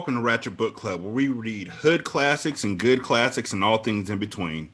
Welcome 0.00 0.14
to 0.14 0.22
Ratchet 0.22 0.56
Book 0.56 0.76
Club, 0.76 1.02
where 1.02 1.12
we 1.12 1.28
read 1.28 1.68
hood 1.68 2.04
classics 2.04 2.64
and 2.64 2.78
good 2.78 3.02
classics 3.02 3.52
and 3.52 3.62
all 3.62 3.76
things 3.76 4.08
in 4.08 4.18
between. 4.18 4.70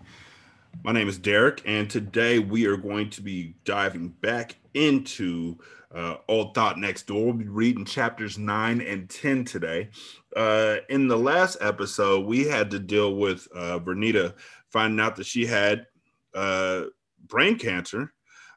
My 0.84 0.92
name 0.92 1.08
is 1.08 1.18
Derek, 1.18 1.62
and 1.66 1.90
today 1.90 2.38
we 2.38 2.64
are 2.66 2.76
going 2.76 3.10
to 3.10 3.22
be 3.22 3.56
diving 3.64 4.10
back 4.10 4.54
into 4.74 5.58
uh, 5.92 6.18
Old 6.28 6.54
Thot 6.54 6.78
Next 6.78 7.08
Door. 7.08 7.24
We'll 7.24 7.32
be 7.32 7.48
reading 7.48 7.84
chapters 7.84 8.38
9 8.38 8.80
and 8.80 9.10
10 9.10 9.44
today. 9.44 9.88
Uh, 10.36 10.76
in 10.90 11.08
the 11.08 11.18
last 11.18 11.56
episode, 11.60 12.24
we 12.24 12.44
had 12.44 12.70
to 12.70 12.78
deal 12.78 13.16
with 13.16 13.48
uh, 13.52 13.80
Vernita 13.80 14.32
finding 14.70 15.00
out 15.00 15.16
that 15.16 15.26
she 15.26 15.44
had 15.44 15.88
uh, 16.36 16.84
brain 17.26 17.58
cancer, 17.58 18.12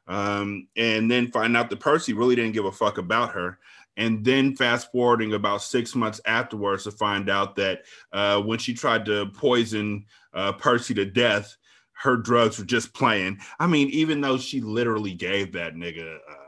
um, 0.06 0.68
and 0.76 1.10
then 1.10 1.32
finding 1.32 1.56
out 1.56 1.68
that 1.68 1.80
Percy 1.80 2.12
really 2.12 2.36
didn't 2.36 2.52
give 2.52 2.64
a 2.64 2.70
fuck 2.70 2.98
about 2.98 3.32
her 3.32 3.58
and 3.96 4.24
then 4.24 4.56
fast 4.56 4.90
forwarding 4.92 5.34
about 5.34 5.62
six 5.62 5.94
months 5.94 6.20
afterwards 6.24 6.84
to 6.84 6.90
find 6.90 7.28
out 7.28 7.56
that 7.56 7.82
uh, 8.12 8.40
when 8.40 8.58
she 8.58 8.74
tried 8.74 9.04
to 9.06 9.26
poison 9.34 10.04
uh, 10.34 10.52
Percy 10.52 10.94
to 10.94 11.04
death, 11.04 11.56
her 11.92 12.16
drugs 12.16 12.58
were 12.58 12.64
just 12.64 12.94
playing. 12.94 13.38
I 13.58 13.66
mean, 13.66 13.88
even 13.90 14.20
though 14.20 14.38
she 14.38 14.60
literally 14.60 15.12
gave 15.12 15.52
that 15.52 15.74
nigga 15.74 16.16
a 16.16 16.40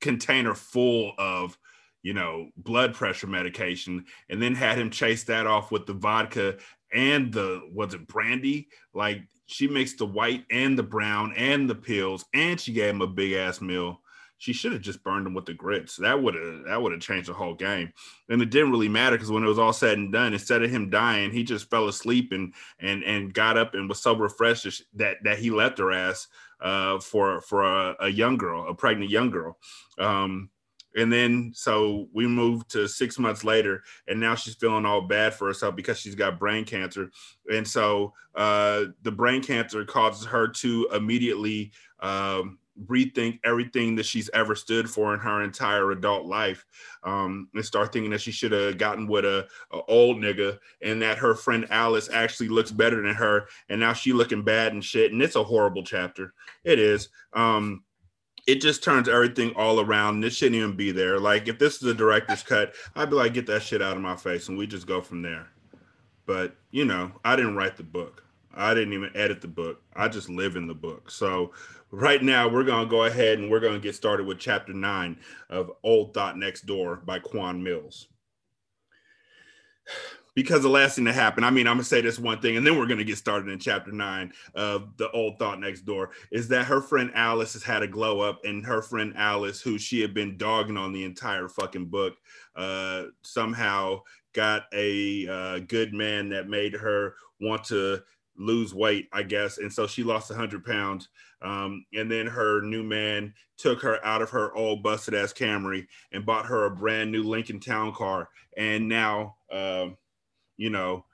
container 0.00 0.54
full 0.54 1.12
of, 1.18 1.58
you 2.02 2.14
know, 2.14 2.48
blood 2.56 2.94
pressure 2.94 3.26
medication, 3.26 4.04
and 4.28 4.40
then 4.42 4.54
had 4.54 4.78
him 4.78 4.90
chase 4.90 5.24
that 5.24 5.46
off 5.46 5.70
with 5.70 5.86
the 5.86 5.92
vodka 5.92 6.56
and 6.92 7.32
the 7.32 7.60
was 7.72 7.94
it 7.94 8.06
brandy? 8.08 8.68
Like 8.94 9.22
she 9.46 9.68
mixed 9.68 9.98
the 9.98 10.06
white 10.06 10.44
and 10.50 10.78
the 10.78 10.82
brown 10.82 11.34
and 11.36 11.68
the 11.68 11.74
pills, 11.74 12.24
and 12.34 12.58
she 12.58 12.72
gave 12.72 12.90
him 12.94 13.02
a 13.02 13.06
big 13.06 13.32
ass 13.32 13.60
meal 13.60 13.99
she 14.40 14.54
should 14.54 14.72
have 14.72 14.80
just 14.80 15.04
burned 15.04 15.26
him 15.26 15.34
with 15.34 15.44
the 15.44 15.52
grits. 15.52 15.96
That 15.96 16.22
would 16.22 16.34
have 16.34 16.64
that 16.66 16.80
would 16.80 16.92
have 16.92 17.02
changed 17.02 17.28
the 17.28 17.34
whole 17.34 17.52
game. 17.52 17.92
And 18.30 18.40
it 18.40 18.48
didn't 18.48 18.70
really 18.70 18.88
matter 18.88 19.16
because 19.16 19.30
when 19.30 19.44
it 19.44 19.48
was 19.48 19.58
all 19.58 19.74
said 19.74 19.98
and 19.98 20.10
done, 20.10 20.32
instead 20.32 20.62
of 20.62 20.70
him 20.70 20.88
dying, 20.88 21.30
he 21.30 21.44
just 21.44 21.68
fell 21.68 21.88
asleep 21.88 22.32
and 22.32 22.54
and 22.80 23.04
and 23.04 23.34
got 23.34 23.58
up 23.58 23.74
and 23.74 23.86
was 23.86 24.00
so 24.00 24.16
refreshed 24.16 24.82
that 24.94 25.18
that 25.24 25.38
he 25.38 25.50
left 25.50 25.78
her 25.78 25.92
ass 25.92 26.26
uh, 26.62 26.98
for 27.00 27.42
for 27.42 27.64
a, 27.64 27.96
a, 28.00 28.08
young 28.08 28.38
girl, 28.38 28.66
a 28.66 28.74
pregnant 28.74 29.10
young 29.10 29.28
girl. 29.28 29.58
Um, 29.98 30.48
and 30.96 31.12
then 31.12 31.52
so 31.54 32.08
we 32.14 32.26
moved 32.26 32.70
to 32.70 32.88
six 32.88 33.18
months 33.18 33.44
later, 33.44 33.82
and 34.08 34.18
now 34.18 34.34
she's 34.34 34.54
feeling 34.54 34.86
all 34.86 35.02
bad 35.02 35.34
for 35.34 35.48
herself 35.48 35.76
because 35.76 35.98
she's 35.98 36.14
got 36.14 36.38
brain 36.38 36.64
cancer. 36.64 37.10
And 37.52 37.68
so 37.68 38.14
uh, 38.34 38.84
the 39.02 39.12
brain 39.12 39.42
cancer 39.42 39.84
causes 39.84 40.24
her 40.26 40.48
to 40.48 40.88
immediately 40.94 41.72
um, 42.00 42.58
rethink 42.86 43.40
everything 43.44 43.94
that 43.96 44.06
she's 44.06 44.30
ever 44.34 44.54
stood 44.54 44.88
for 44.88 45.14
in 45.14 45.20
her 45.20 45.42
entire 45.42 45.90
adult 45.90 46.26
life 46.26 46.64
um, 47.04 47.48
and 47.54 47.64
start 47.64 47.92
thinking 47.92 48.10
that 48.10 48.20
she 48.20 48.32
should 48.32 48.52
have 48.52 48.78
gotten 48.78 49.06
with 49.06 49.24
a, 49.24 49.46
a, 49.72 49.80
old 49.88 50.18
nigga 50.18 50.58
and 50.82 51.00
that 51.02 51.18
her 51.18 51.34
friend 51.34 51.66
alice 51.70 52.08
actually 52.12 52.48
looks 52.48 52.70
better 52.70 53.02
than 53.02 53.14
her 53.14 53.46
and 53.68 53.80
now 53.80 53.92
she 53.92 54.12
looking 54.12 54.42
bad 54.42 54.72
and 54.72 54.84
shit 54.84 55.12
and 55.12 55.22
it's 55.22 55.36
a 55.36 55.44
horrible 55.44 55.82
chapter. 55.82 56.32
It 56.64 56.78
is. 56.78 57.08
Um, 57.32 57.84
it 58.46 58.60
just 58.60 58.82
turns 58.82 59.08
everything 59.08 59.52
all 59.54 59.80
around 59.80 60.20
this 60.20 60.34
shouldn't 60.34 60.56
even 60.56 60.76
be 60.76 60.92
there. 60.92 61.20
Like 61.20 61.48
if 61.48 61.58
this 61.58 61.76
is 61.76 61.82
a 61.84 61.94
director's 61.94 62.42
cut 62.42 62.74
i'd 62.96 63.10
be 63.10 63.16
like 63.16 63.34
get 63.34 63.46
that 63.46 63.62
shit 63.62 63.82
out 63.82 63.96
of 63.96 64.02
my 64.02 64.16
face 64.16 64.48
and 64.48 64.58
we 64.58 64.66
just 64.66 64.86
go 64.86 65.00
from 65.00 65.22
there. 65.22 65.48
But 66.26 66.56
you 66.70 66.84
know 66.84 67.12
i 67.24 67.36
didn't 67.36 67.56
write 67.56 67.76
the 67.76 67.82
book. 67.82 68.24
I 68.54 68.74
didn't 68.74 68.94
even 68.94 69.10
edit 69.14 69.40
the 69.40 69.48
book. 69.48 69.82
I 69.94 70.08
just 70.08 70.28
live 70.28 70.56
in 70.56 70.66
the 70.66 70.74
book. 70.74 71.10
So 71.10 71.52
right 71.90 72.22
now 72.22 72.48
we're 72.48 72.64
going 72.64 72.84
to 72.84 72.90
go 72.90 73.04
ahead 73.04 73.38
and 73.38 73.50
we're 73.50 73.60
going 73.60 73.74
to 73.74 73.80
get 73.80 73.94
started 73.94 74.26
with 74.26 74.38
chapter 74.38 74.72
9 74.72 75.16
of 75.48 75.72
Old 75.82 76.14
Thot 76.14 76.38
Next 76.38 76.66
Door 76.66 77.02
by 77.04 77.18
Quan 77.18 77.62
Millz. 77.62 78.06
Because 80.32 80.62
the 80.62 80.68
last 80.68 80.94
thing 80.94 81.04
that 81.04 81.14
happened, 81.16 81.44
I 81.44 81.50
mean, 81.50 81.66
I'm 81.66 81.74
gonna 81.74 81.84
say 81.84 82.00
this 82.00 82.18
one 82.18 82.40
thing, 82.40 82.56
and 82.56 82.64
then 82.64 82.78
we're 82.78 82.86
gonna 82.86 83.02
get 83.02 83.18
started 83.18 83.48
in 83.48 83.58
chapter 83.58 83.90
nine 83.90 84.32
of 84.54 84.96
the 84.96 85.10
old 85.10 85.40
thot 85.40 85.58
next 85.58 85.80
door. 85.80 86.10
Is 86.30 86.46
that 86.48 86.66
her 86.66 86.80
friend 86.80 87.10
Alice 87.14 87.54
has 87.54 87.64
had 87.64 87.82
a 87.82 87.88
glow 87.88 88.20
up, 88.20 88.38
and 88.44 88.64
her 88.64 88.80
friend 88.80 89.12
Alice, 89.16 89.60
who 89.60 89.76
she 89.76 90.00
had 90.00 90.14
been 90.14 90.36
dogging 90.36 90.76
on 90.76 90.92
the 90.92 91.02
entire 91.02 91.48
fucking 91.48 91.86
book, 91.86 92.14
uh, 92.54 93.06
somehow 93.22 94.02
got 94.32 94.66
a 94.72 95.26
uh, 95.26 95.58
good 95.66 95.92
man 95.92 96.28
that 96.28 96.48
made 96.48 96.74
her 96.74 97.16
want 97.40 97.64
to 97.64 98.00
lose 98.36 98.74
weight, 98.74 99.08
I 99.12 99.22
guess. 99.22 99.58
And 99.58 99.72
so 99.72 99.86
she 99.86 100.02
lost 100.02 100.30
100 100.30 100.64
pounds. 100.64 101.08
Um, 101.42 101.84
and 101.94 102.10
then 102.10 102.26
her 102.26 102.60
new 102.60 102.82
man 102.82 103.32
took 103.56 103.80
her 103.82 104.04
out 104.04 104.22
of 104.22 104.30
her 104.30 104.54
old 104.54 104.82
busted 104.82 105.14
ass 105.14 105.32
Camry 105.32 105.86
and 106.12 106.26
bought 106.26 106.46
her 106.46 106.66
a 106.66 106.70
brand 106.70 107.10
new 107.10 107.22
Lincoln 107.22 107.60
Town 107.60 107.94
car. 107.94 108.28
And 108.56 108.88
now, 108.88 109.36
um, 109.50 109.96
you 110.56 110.70
know, 110.70 111.04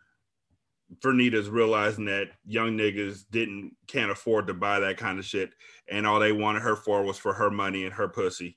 Vernita's 1.01 1.49
realizing 1.49 2.05
that 2.07 2.31
young 2.45 2.77
niggas 2.77 3.25
didn't 3.31 3.73
can't 3.87 4.11
afford 4.11 4.47
to 4.47 4.55
buy 4.55 4.81
that 4.81 4.97
kind 4.97 5.19
of 5.19 5.25
shit, 5.25 5.51
and 5.89 6.07
all 6.07 6.21
they 6.21 6.33
wanted 6.33 6.63
her 6.63 6.77
for 6.77 7.03
was 7.03 7.19
for 7.19 7.33
her 7.33 7.51
money 7.51 7.85
and 7.85 7.93
her 7.95 8.09
pussy 8.09 8.57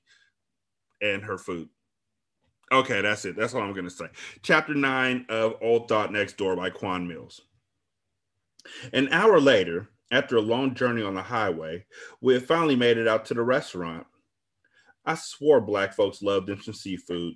and 1.02 1.24
her 1.24 1.38
food. 1.38 1.70
Okay, 2.72 3.02
that's 3.02 3.26
it. 3.26 3.36
That's 3.36 3.56
all 3.56 3.62
I'm 3.62 3.74
gonna 3.74 3.90
say. 3.90 4.08
Chapter 4.44 4.76
nine 4.76 5.26
of 5.30 5.56
Old 5.62 5.88
Thot 5.88 6.12
Next 6.12 6.38
Door 6.38 6.58
by 6.58 6.70
Quan 6.70 7.08
Millz. 7.08 7.42
An 8.94 9.10
hour 9.12 9.40
later, 9.40 9.90
after 10.12 10.38
a 10.38 10.42
long 10.42 10.74
journey 10.74 11.04
on 11.04 11.14
the 11.14 11.22
highway, 11.22 11.86
we 12.22 12.34
had 12.34 12.46
finally 12.46 12.76
made 12.76 12.98
it 12.98 13.08
out 13.08 13.26
to 13.26 13.34
the 13.34 13.42
restaurant. 13.42 14.06
I 15.06 15.16
swore 15.16 15.62
black 15.62 15.94
folks 15.94 16.22
loved 16.22 16.48
them 16.48 16.62
some 16.62 16.74
seafood. 16.74 17.36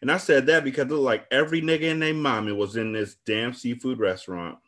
And 0.00 0.10
I 0.10 0.16
said 0.16 0.46
that 0.46 0.64
because 0.64 0.90
it 0.90 0.94
like 0.94 1.26
every 1.30 1.60
nigga 1.60 1.90
and 1.90 2.00
their 2.00 2.14
mommy 2.14 2.52
was 2.52 2.76
in 2.76 2.92
this 2.92 3.16
damn 3.26 3.52
seafood 3.52 3.98
restaurant. 3.98 4.58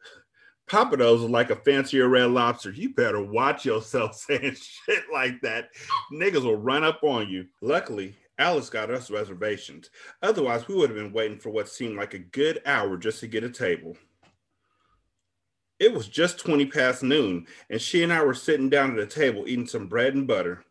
Pappadeaux's 0.70 1.22
was 1.22 1.30
like 1.30 1.50
a 1.50 1.56
fancier 1.56 2.08
red 2.08 2.30
lobster. 2.30 2.70
You 2.70 2.94
better 2.94 3.22
watch 3.22 3.64
yourself 3.64 4.14
saying 4.28 4.54
shit 4.54 5.04
like 5.12 5.40
that. 5.42 5.70
Niggas 6.12 6.44
will 6.44 6.56
run 6.56 6.84
up 6.84 7.00
on 7.02 7.28
you. 7.28 7.46
Luckily, 7.60 8.14
Alice 8.38 8.70
got 8.70 8.90
us 8.90 9.10
reservations. 9.10 9.90
Otherwise, 10.22 10.68
we 10.68 10.74
would 10.74 10.90
have 10.90 10.98
been 10.98 11.12
waiting 11.12 11.38
for 11.38 11.50
what 11.50 11.68
seemed 11.68 11.96
like 11.96 12.14
a 12.14 12.18
good 12.18 12.60
hour 12.66 12.96
just 12.96 13.20
to 13.20 13.26
get 13.26 13.44
a 13.44 13.50
table 13.50 13.96
it 15.78 15.92
was 15.92 16.08
just 16.08 16.38
20 16.38 16.66
past 16.66 17.02
noon, 17.02 17.46
and 17.70 17.80
she 17.80 18.02
and 18.02 18.12
I 18.12 18.22
were 18.24 18.34
sitting 18.34 18.70
down 18.70 18.92
at 18.92 18.98
a 18.98 19.06
table 19.06 19.44
eating 19.46 19.66
some 19.66 19.86
bread 19.86 20.14
and 20.14 20.26
butter. 20.26 20.64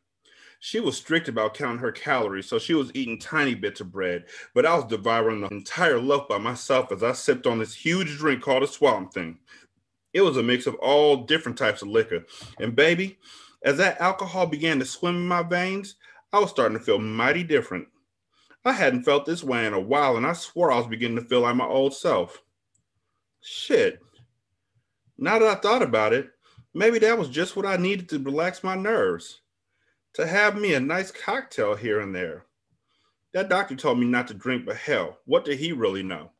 She 0.59 0.79
was 0.79 0.97
strict 0.97 1.27
about 1.27 1.53
counting 1.53 1.79
her 1.79 1.91
calories, 1.91 2.47
so 2.47 2.57
she 2.57 2.73
was 2.73 2.91
eating 2.95 3.19
tiny 3.19 3.53
bits 3.53 3.81
of 3.81 3.91
bread, 3.91 4.25
but 4.53 4.65
I 4.65 4.75
was 4.75 4.85
devouring 4.85 5.41
the 5.41 5.47
entire 5.49 5.99
loaf 5.99 6.27
by 6.27 6.39
myself 6.39 6.91
as 6.91 7.03
I 7.03 7.11
sipped 7.11 7.45
on 7.45 7.59
this 7.59 7.75
huge 7.75 8.17
drink 8.17 8.41
called 8.41 8.63
a 8.63 8.67
swamp 8.67 9.13
thing. 9.13 9.37
It 10.13 10.21
was 10.21 10.37
a 10.37 10.43
mix 10.43 10.65
of 10.65 10.75
all 10.75 11.17
different 11.17 11.57
types 11.57 11.81
of 11.81 11.89
liquor. 11.89 12.25
And 12.59 12.75
baby, 12.75 13.19
as 13.63 13.77
that 13.77 13.99
alcohol 13.99 14.47
began 14.47 14.79
to 14.79 14.85
swim 14.85 15.17
in 15.17 15.27
my 15.27 15.43
veins, 15.43 15.95
I 16.31 16.39
was 16.39 16.49
starting 16.49 16.77
to 16.77 16.83
feel 16.83 16.99
mighty 16.99 17.43
different. 17.43 17.87
I 18.63 18.71
hadn't 18.71 19.03
felt 19.03 19.25
this 19.25 19.43
way 19.43 19.67
in 19.67 19.73
a 19.73 19.79
while, 19.79 20.17
and 20.17 20.25
I 20.25 20.33
swore 20.33 20.71
I 20.71 20.77
was 20.77 20.87
beginning 20.87 21.17
to 21.17 21.29
feel 21.29 21.41
like 21.41 21.55
my 21.55 21.65
old 21.65 21.93
self. 21.93 22.41
Shit, 23.41 23.99
now 25.17 25.39
that 25.39 25.47
I 25.47 25.59
thought 25.59 25.81
about 25.81 26.13
it, 26.13 26.29
maybe 26.73 26.99
that 26.99 27.17
was 27.17 27.29
just 27.29 27.55
what 27.55 27.65
I 27.65 27.77
needed 27.77 28.09
to 28.09 28.19
relax 28.19 28.63
my 28.63 28.75
nerves. 28.75 29.41
to 30.15 30.25
have 30.25 30.57
me 30.57 30.73
a 30.73 30.79
nice 30.79 31.11
cocktail 31.11 31.75
here 31.75 31.99
and 31.99 32.15
there. 32.15 32.45
That 33.33 33.49
doctor 33.49 33.75
told 33.75 33.99
me 33.99 34.05
not 34.05 34.29
to 34.29 34.33
drink, 34.33 34.65
but 34.65 34.77
hell, 34.77 35.19
what 35.25 35.43
did 35.43 35.59
he 35.59 35.73
really 35.73 36.03
know? 36.03 36.31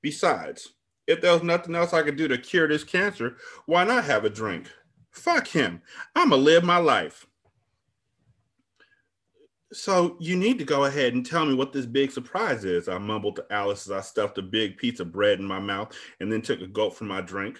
Besides, 0.00 0.74
if 1.08 1.20
there 1.20 1.32
was 1.32 1.42
nothing 1.42 1.74
else 1.74 1.92
I 1.92 2.02
could 2.02 2.16
do 2.16 2.28
to 2.28 2.38
cure 2.38 2.68
this 2.68 2.84
cancer, 2.84 3.36
why 3.66 3.82
not 3.84 4.04
have 4.04 4.24
a 4.24 4.30
drink? 4.30 4.70
Fuck 5.10 5.48
him. 5.48 5.82
I'ma 6.14 6.36
live 6.36 6.62
my 6.62 6.76
life. 6.76 7.26
So 9.72 10.16
you 10.20 10.36
need 10.36 10.58
to 10.60 10.64
go 10.64 10.84
ahead 10.84 11.14
and 11.14 11.26
tell 11.26 11.44
me 11.44 11.54
what 11.54 11.72
this 11.72 11.86
big 11.86 12.12
surprise 12.12 12.64
is, 12.64 12.88
I 12.88 12.98
mumbled 12.98 13.34
to 13.36 13.46
Alice 13.50 13.88
as 13.88 13.90
I 13.90 14.02
stuffed 14.02 14.38
a 14.38 14.42
big 14.42 14.76
piece 14.76 15.00
of 15.00 15.10
bread 15.10 15.40
in 15.40 15.44
my 15.44 15.58
mouth 15.58 15.96
and 16.20 16.30
then 16.30 16.42
took 16.42 16.60
a 16.60 16.68
gulp 16.68 16.94
from 16.94 17.08
my 17.08 17.20
drink. 17.20 17.58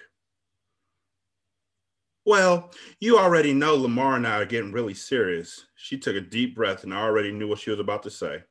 Well, 2.26 2.70
you 3.00 3.18
already 3.18 3.52
know 3.52 3.74
Lamar 3.74 4.16
and 4.16 4.26
I 4.26 4.40
are 4.40 4.46
getting 4.46 4.72
really 4.72 4.94
serious. 4.94 5.66
She 5.76 5.98
took 5.98 6.16
a 6.16 6.20
deep 6.20 6.54
breath 6.54 6.84
and 6.84 6.94
I 6.94 7.02
already 7.02 7.32
knew 7.32 7.48
what 7.48 7.58
she 7.58 7.70
was 7.70 7.80
about 7.80 8.02
to 8.04 8.10
say. 8.10 8.42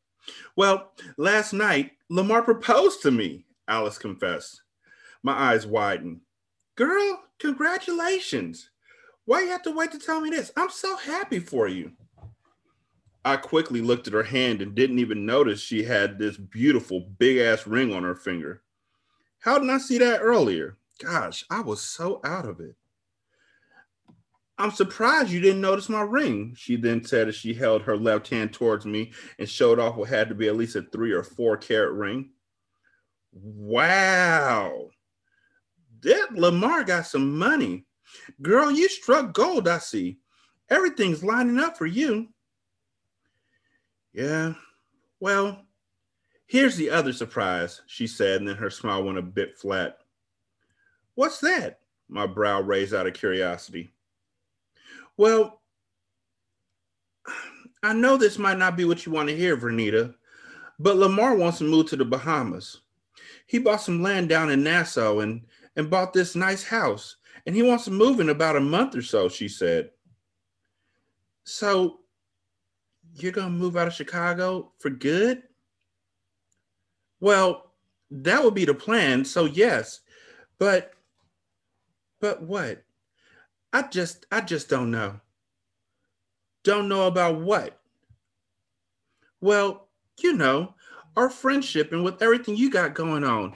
Well, 0.56 0.92
last 1.18 1.54
night, 1.54 1.92
Lamar 2.10 2.44
proposed 2.44 3.02
to 3.02 3.12
me, 3.12 3.46
Alice 3.68 3.98
confessed. 3.98 4.62
My 5.24 5.34
eyes 5.34 5.66
widened. 5.66 6.22
Girl, 6.76 7.24
congratulations. 7.40 8.70
Why 9.26 9.42
you 9.42 9.50
have 9.50 9.64
to 9.64 9.72
wait 9.72 9.92
to 9.92 10.00
tell 10.00 10.22
me 10.22 10.30
this? 10.30 10.52
I'm 10.56 10.70
so 10.70 10.96
happy 10.98 11.40
for 11.40 11.68
you. 11.68 11.94
I 13.26 13.38
quickly 13.38 13.82
looked 13.82 14.08
at 14.08 14.14
her 14.14 14.24
hand 14.24 14.62
and 14.62 14.76
didn't 14.76 15.00
even 15.00 15.26
notice 15.26 15.62
she 15.62 15.84
had 15.84 16.20
this 16.20 16.36
beautiful 16.38 17.10
big 17.18 17.38
ass 17.38 17.66
ring 17.66 17.94
on 17.94 18.04
her 18.04 18.16
finger. 18.16 18.62
How 19.40 19.58
didn't 19.58 19.70
I 19.70 19.78
see 19.78 19.98
that 19.98 20.20
earlier? 20.22 20.78
Gosh, 21.00 21.46
I 21.50 21.62
was 21.62 21.82
so 21.82 22.20
out 22.24 22.46
of 22.46 22.60
it. 22.60 22.76
I'm 24.58 24.72
surprised 24.72 25.32
you 25.32 25.40
didn't 25.40 25.62
notice 25.62 25.90
my 25.90 26.02
ring, 26.02 26.54
she 26.56 26.76
then 26.76 27.04
said 27.04 27.28
as 27.28 27.36
she 27.36 27.54
held 27.54 27.82
her 27.82 27.98
left 27.98 28.28
hand 28.28 28.54
towards 28.54 28.86
me 28.86 29.12
and 29.40 29.50
showed 29.50 29.80
off 29.80 29.96
what 29.96 30.10
had 30.10 30.30
to 30.30 30.36
be 30.36 30.48
at 30.48 30.56
least 30.56 30.76
a 30.76 30.84
three 30.84 31.12
or 31.12 31.24
four 31.24 31.58
carat 31.58 31.94
ring. 31.94 32.30
Wow. 33.32 34.90
That 36.02 36.34
Lamar 36.34 36.84
got 36.84 37.08
some 37.08 37.38
money. 37.38 37.86
Girl, 38.42 38.70
you 38.70 38.90
struck 38.90 39.34
gold, 39.34 39.68
I 39.68 39.80
see. 39.80 40.20
Everything's 40.70 41.24
lining 41.24 41.60
up 41.60 41.78
for 41.78 41.88
you. 41.88 42.28
Yeah, 44.14 44.54
well, 45.24 45.66
here's 46.48 46.76
the 46.76 46.90
other 46.90 47.14
surprise, 47.14 47.82
she 47.88 48.08
said, 48.08 48.42
and 48.42 48.50
then 48.50 48.58
her 48.58 48.70
smile 48.70 49.02
went 49.04 49.18
a 49.18 49.22
bit 49.22 49.58
flat. 49.58 50.00
What's 51.16 51.40
that? 51.40 51.80
My 52.10 52.28
brow 52.28 52.60
raised 52.60 52.94
out 52.94 53.08
of 53.08 53.14
curiosity. 53.14 53.93
Well, 55.18 55.62
I 57.84 57.94
know 57.94 58.18
this 58.18 58.38
might 58.38 58.58
not 58.58 58.78
be 58.78 58.86
what 58.86 59.06
you 59.06 59.12
want 59.12 59.30
to 59.30 59.36
hear, 59.36 59.58
Vernita, 59.58 60.16
but 60.80 60.98
Lamar 60.98 61.36
wants 61.36 61.58
to 61.60 61.66
move 61.66 61.88
to 61.90 61.96
the 61.96 62.06
Bahamas. 62.06 62.82
He 63.46 63.60
bought 63.60 63.82
some 63.82 64.02
land 64.02 64.30
down 64.30 64.50
in 64.50 64.64
Nassau 64.64 65.20
and, 65.20 65.42
and 65.76 65.90
bought 65.90 66.14
this 66.14 66.36
nice 66.36 66.64
house, 66.64 67.18
and 67.46 67.56
he 67.56 67.62
wants 67.62 67.86
to 67.86 67.92
move 67.92 68.20
in 68.20 68.30
about 68.30 68.56
a 68.56 68.62
month 68.62 68.96
or 68.96 69.02
so, 69.02 69.28
she 69.28 69.48
said. 69.48 69.92
So 71.44 72.00
you're 73.16 73.32
going 73.32 73.48
to 73.48 73.54
move 73.54 73.78
out 73.78 73.88
of 73.88 73.94
Chicago 73.94 74.72
for 74.80 74.90
good? 74.90 75.44
Well, 77.20 77.72
that 78.12 78.44
would 78.44 78.54
be 78.54 78.66
the 78.66 78.74
plan. 78.74 79.26
So 79.26 79.46
yes. 79.46 80.02
But 80.60 80.94
but 82.20 82.42
what? 82.42 82.84
I 83.74 83.82
just 83.82 84.28
I 84.32 84.42
just 84.42 84.70
don't 84.70 84.92
know. 84.92 85.20
Don't 86.64 86.88
know 86.88 87.08
about 87.08 87.42
what? 87.42 87.80
Well, 89.42 89.90
you 90.22 90.34
know, 90.34 90.76
our 91.18 91.30
friendship 91.30 91.92
and 91.92 92.04
with 92.04 92.22
everything 92.22 92.56
you 92.56 92.70
got 92.70 92.94
going 92.94 93.24
on. 93.24 93.56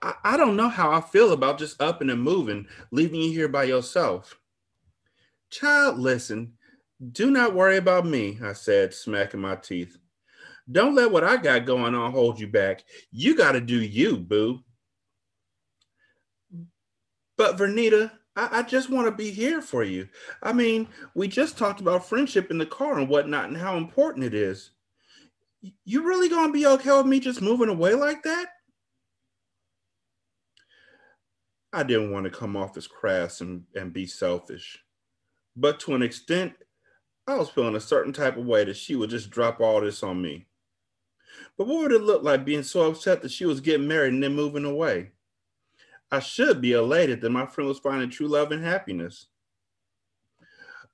I, 0.00 0.14
I 0.24 0.36
don't 0.36 0.56
know 0.56 0.68
how 0.68 0.92
I 0.92 1.00
feel 1.00 1.32
about 1.32 1.58
just 1.58 1.82
upping 1.82 2.08
and 2.08 2.22
moving, 2.22 2.66
leaving 2.90 3.20
you 3.20 3.32
here 3.32 3.48
by 3.48 3.64
yourself. 3.64 4.38
Child, 5.50 5.98
listen, 5.98 6.54
do 7.12 7.30
not 7.30 7.54
worry 7.54 7.76
about 7.76 8.06
me, 8.06 8.38
I 8.42 8.52
said, 8.54 8.94
smacking 8.94 9.40
my 9.40 9.56
teeth. 9.56 9.98
Don't 10.70 10.94
let 10.94 11.10
what 11.10 11.24
I 11.24 11.36
got 11.36 11.66
going 11.66 11.94
on 11.94 12.12
hold 12.12 12.38
you 12.38 12.46
back. 12.46 12.84
You 13.10 13.36
got 13.36 13.52
to 13.52 13.60
do 13.60 13.82
you, 13.82 14.16
boo. 14.16 14.60
But 17.36 17.56
Vernita, 17.56 18.12
I, 18.36 18.58
I 18.58 18.62
just 18.62 18.90
want 18.90 19.06
to 19.06 19.12
be 19.12 19.30
here 19.30 19.60
for 19.60 19.82
you. 19.82 20.08
I 20.42 20.52
mean, 20.52 20.88
we 21.14 21.28
just 21.28 21.58
talked 21.58 21.80
about 21.80 22.08
friendship 22.08 22.50
in 22.50 22.58
the 22.58 22.66
car 22.66 22.98
and 22.98 23.08
whatnot 23.08 23.48
and 23.48 23.56
how 23.56 23.76
important 23.76 24.24
it 24.24 24.34
is. 24.34 24.70
You 25.84 26.04
really 26.04 26.28
gonna 26.28 26.52
be 26.52 26.66
okay 26.66 26.96
with 26.96 27.06
me 27.06 27.20
just 27.20 27.42
moving 27.42 27.68
away 27.68 27.94
like 27.94 28.22
that? 28.22 28.48
I 31.72 31.82
didn't 31.82 32.12
want 32.12 32.24
to 32.24 32.30
come 32.30 32.56
off 32.56 32.76
as 32.76 32.86
crass 32.86 33.42
and, 33.42 33.64
and 33.74 33.92
be 33.92 34.06
selfish. 34.06 34.78
But 35.56 35.78
to 35.80 35.94
an 35.94 36.02
extent, 36.02 36.54
I 37.26 37.36
was 37.36 37.50
feeling 37.50 37.76
a 37.76 37.80
certain 37.80 38.12
type 38.12 38.36
of 38.36 38.46
way 38.46 38.64
that 38.64 38.76
she 38.76 38.96
would 38.96 39.10
just 39.10 39.30
drop 39.30 39.60
all 39.60 39.80
this 39.80 40.02
on 40.02 40.20
me. 40.20 40.46
But 41.56 41.66
what 41.66 41.82
would 41.82 41.92
it 41.92 42.02
look 42.02 42.22
like 42.22 42.44
being 42.44 42.62
so 42.62 42.90
upset 42.90 43.22
that 43.22 43.30
she 43.30 43.44
was 43.44 43.60
getting 43.60 43.86
married 43.86 44.14
and 44.14 44.22
then 44.22 44.34
moving 44.34 44.64
away? 44.64 45.12
I 46.12 46.18
should 46.18 46.60
be 46.60 46.72
elated 46.72 47.20
that 47.20 47.30
my 47.30 47.46
friend 47.46 47.68
was 47.68 47.78
finding 47.78 48.10
true 48.10 48.26
love 48.26 48.50
and 48.52 48.64
happiness. 48.64 49.26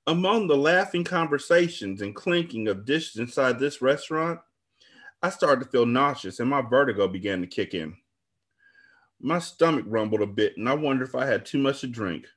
Among 0.05 0.47
the 0.47 0.55
laughing 0.55 1.03
conversations 1.03 2.01
and 2.01 2.15
clinking 2.15 2.67
of 2.67 2.85
dishes 2.85 3.17
inside 3.17 3.59
this 3.59 3.81
restaurant, 3.81 4.39
I 5.21 5.29
started 5.29 5.63
to 5.63 5.69
feel 5.69 5.85
nauseous 5.85 6.39
and 6.39 6.49
my 6.49 6.61
vertigo 6.61 7.07
began 7.07 7.41
to 7.41 7.47
kick 7.47 7.73
in. 7.73 7.95
My 9.19 9.39
stomach 9.39 9.85
rumbled 9.87 10.21
a 10.21 10.27
bit 10.27 10.55
and 10.57 10.69
I 10.69 10.75
wondered 10.75 11.07
if 11.07 11.15
I 11.15 11.25
had 11.25 11.45
too 11.45 11.57
much 11.57 11.81
to 11.81 11.87
drink. 11.87 12.27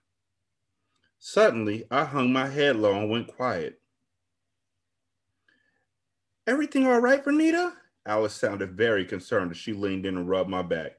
Suddenly, 1.19 1.85
I 1.91 2.07
hung 2.07 2.33
my 2.33 2.49
head 2.49 2.77
low 2.77 2.99
and 2.99 3.11
went 3.11 3.29
quiet. 3.29 3.79
Everything 6.47 6.87
all 6.87 6.99
right, 6.99 7.23
Vernita? 7.23 7.75
Alice 8.07 8.35
sounded 8.35 8.73
very 8.73 9.05
concerned 9.05 9.51
as 9.51 9.59
she 9.59 9.75
leaned 9.75 10.07
in 10.07 10.17
and 10.17 10.29
rubbed 10.29 10.49
my 10.49 10.63
back. 10.63 10.93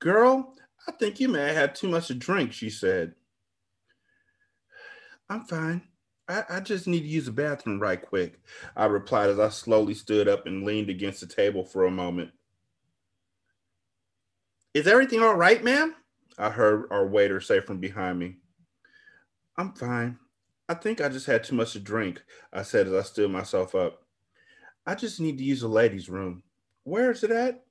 Girl, 0.00 0.54
I 0.88 0.92
think 0.92 1.20
you 1.20 1.28
may 1.28 1.48
have 1.48 1.56
had 1.56 1.74
too 1.74 1.88
much 1.88 2.08
to 2.08 2.14
drink, 2.14 2.52
she 2.52 2.70
said. 2.70 3.14
I'm 5.28 5.44
fine. 5.44 5.82
I, 6.28 6.44
I 6.48 6.60
just 6.60 6.86
need 6.86 7.00
to 7.00 7.06
use 7.06 7.26
the 7.26 7.32
bathroom 7.32 7.80
right 7.80 8.00
quick, 8.00 8.40
I 8.76 8.86
replied 8.86 9.30
as 9.30 9.38
I 9.38 9.48
slowly 9.48 9.94
stood 9.94 10.28
up 10.28 10.46
and 10.46 10.64
leaned 10.64 10.88
against 10.88 11.20
the 11.20 11.26
table 11.26 11.64
for 11.64 11.84
a 11.84 11.90
moment. 11.90 12.30
Is 14.74 14.86
everything 14.86 15.22
all 15.22 15.34
right, 15.34 15.62
ma'am? 15.62 15.96
I 16.38 16.50
heard 16.50 16.86
our 16.90 17.06
waiter 17.06 17.40
say 17.40 17.60
from 17.60 17.78
behind 17.78 18.18
me. 18.18 18.36
I'm 19.56 19.72
fine. 19.72 20.18
I 20.68 20.74
think 20.74 21.00
I 21.00 21.08
just 21.08 21.26
had 21.26 21.42
too 21.42 21.56
much 21.56 21.72
to 21.72 21.80
drink, 21.80 22.22
I 22.52 22.62
said 22.62 22.86
as 22.86 22.92
I 22.94 23.02
stood 23.02 23.30
myself 23.30 23.74
up. 23.74 24.04
I 24.86 24.94
just 24.94 25.20
need 25.20 25.36
to 25.38 25.44
use 25.44 25.60
the 25.60 25.68
ladies' 25.68 26.08
room. 26.08 26.44
Where 26.84 27.10
is 27.10 27.24
it 27.24 27.32
at? 27.32 27.64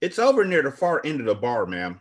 It's 0.00 0.18
over 0.18 0.44
near 0.44 0.62
the 0.62 0.70
far 0.70 1.00
end 1.04 1.20
of 1.20 1.26
the 1.26 1.34
bar, 1.34 1.66
ma'am. 1.66 2.00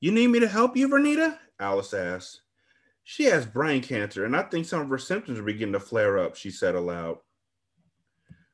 You 0.00 0.12
need 0.12 0.28
me 0.28 0.40
to 0.40 0.48
help 0.48 0.76
you, 0.76 0.88
Vernita? 0.88 1.38
Alice 1.58 1.92
asked. 1.92 2.42
She 3.04 3.24
has 3.24 3.46
brain 3.46 3.82
cancer, 3.82 4.24
and 4.24 4.36
I 4.36 4.42
think 4.42 4.66
some 4.66 4.80
of 4.80 4.88
her 4.90 4.98
symptoms 4.98 5.38
are 5.38 5.42
beginning 5.42 5.72
to 5.72 5.80
flare 5.80 6.18
up, 6.18 6.36
she 6.36 6.50
said 6.50 6.74
aloud. 6.74 7.18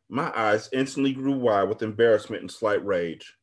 My 0.09 0.33
eyes 0.39 0.69
instantly 0.73 1.13
grew 1.13 1.33
wide 1.33 1.69
with 1.69 1.83
embarrassment 1.83 2.43
and 2.43 2.51
slight 2.51 2.85
rage. 2.85 3.35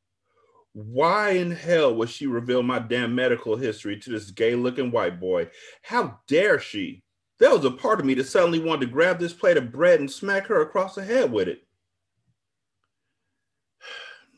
Why 0.73 1.31
in 1.31 1.51
hell 1.51 1.93
would 1.95 2.09
she 2.09 2.27
reveal 2.27 2.63
my 2.63 2.79
damn 2.79 3.13
medical 3.13 3.57
history 3.57 3.99
to 3.99 4.09
this 4.09 4.31
gay 4.31 4.55
looking 4.55 4.89
white 4.89 5.19
boy? 5.19 5.49
How 5.81 6.19
dare 6.27 6.59
she? 6.59 7.03
There 7.39 7.51
was 7.51 7.65
a 7.65 7.71
part 7.71 7.99
of 7.99 8.05
me 8.05 8.13
that 8.13 8.27
suddenly 8.27 8.59
wanted 8.59 8.85
to 8.85 8.91
grab 8.91 9.19
this 9.19 9.33
plate 9.33 9.57
of 9.57 9.71
bread 9.71 9.99
and 9.99 10.09
smack 10.09 10.47
her 10.47 10.61
across 10.61 10.95
the 10.95 11.03
head 11.03 11.31
with 11.31 11.47
it. 11.49 11.67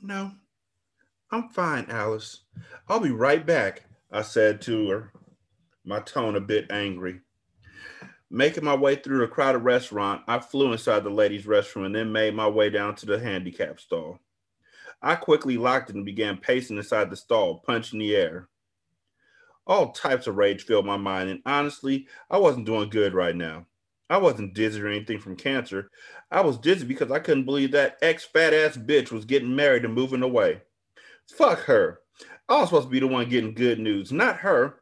No, 0.05 0.31
I'm 1.31 1.47
fine, 1.47 1.85
Alice. 1.89 2.41
I'll 2.89 2.99
be 2.99 3.11
right 3.11 3.45
back, 3.45 3.83
I 4.11 4.21
said 4.21 4.61
to 4.63 4.89
her, 4.89 5.13
my 5.85 6.01
tone 6.01 6.35
a 6.35 6.41
bit 6.41 6.69
angry. 6.69 7.21
Making 8.29 8.65
my 8.65 8.75
way 8.75 8.97
through 8.97 9.19
the 9.19 9.27
crowded 9.27 9.59
restaurant, 9.59 10.23
I 10.27 10.39
flew 10.39 10.73
inside 10.73 11.05
the 11.05 11.09
ladies' 11.09 11.45
restroom 11.45 11.85
and 11.85 11.95
then 11.95 12.11
made 12.11 12.35
my 12.35 12.49
way 12.49 12.69
down 12.69 12.95
to 12.95 13.05
the 13.05 13.17
handicap 13.17 13.79
stall. 13.79 14.19
I 15.01 15.15
quickly 15.15 15.55
locked 15.55 15.89
it 15.89 15.95
and 15.95 16.05
began 16.05 16.35
pacing 16.35 16.75
inside 16.75 17.09
the 17.09 17.15
stall, 17.15 17.59
punching 17.59 17.99
the 17.99 18.13
air. 18.13 18.49
All 19.65 19.93
types 19.93 20.27
of 20.27 20.35
rage 20.35 20.65
filled 20.65 20.85
my 20.85 20.97
mind, 20.97 21.29
and 21.29 21.41
honestly, 21.45 22.07
I 22.29 22.39
wasn't 22.39 22.65
doing 22.65 22.89
good 22.89 23.13
right 23.13 23.35
now. 23.35 23.67
I 24.13 24.17
wasn't 24.17 24.53
dizzy 24.53 24.79
or 24.79 24.87
anything 24.89 25.17
from 25.17 25.35
cancer. 25.35 25.89
I 26.29 26.41
was 26.41 26.59
dizzy 26.59 26.85
because 26.85 27.11
I 27.11 27.17
couldn't 27.17 27.45
believe 27.45 27.71
that 27.71 27.97
ex 28.03 28.23
fat 28.23 28.53
ass 28.53 28.77
bitch 28.77 29.11
was 29.11 29.25
getting 29.25 29.55
married 29.55 29.85
and 29.85 29.93
moving 29.95 30.21
away. 30.21 30.61
Fuck 31.35 31.61
her. 31.61 32.01
I 32.47 32.59
was 32.59 32.69
supposed 32.69 32.85
to 32.85 32.91
be 32.91 32.99
the 32.99 33.07
one 33.07 33.27
getting 33.27 33.55
good 33.55 33.79
news, 33.79 34.11
not 34.11 34.35
her. 34.37 34.81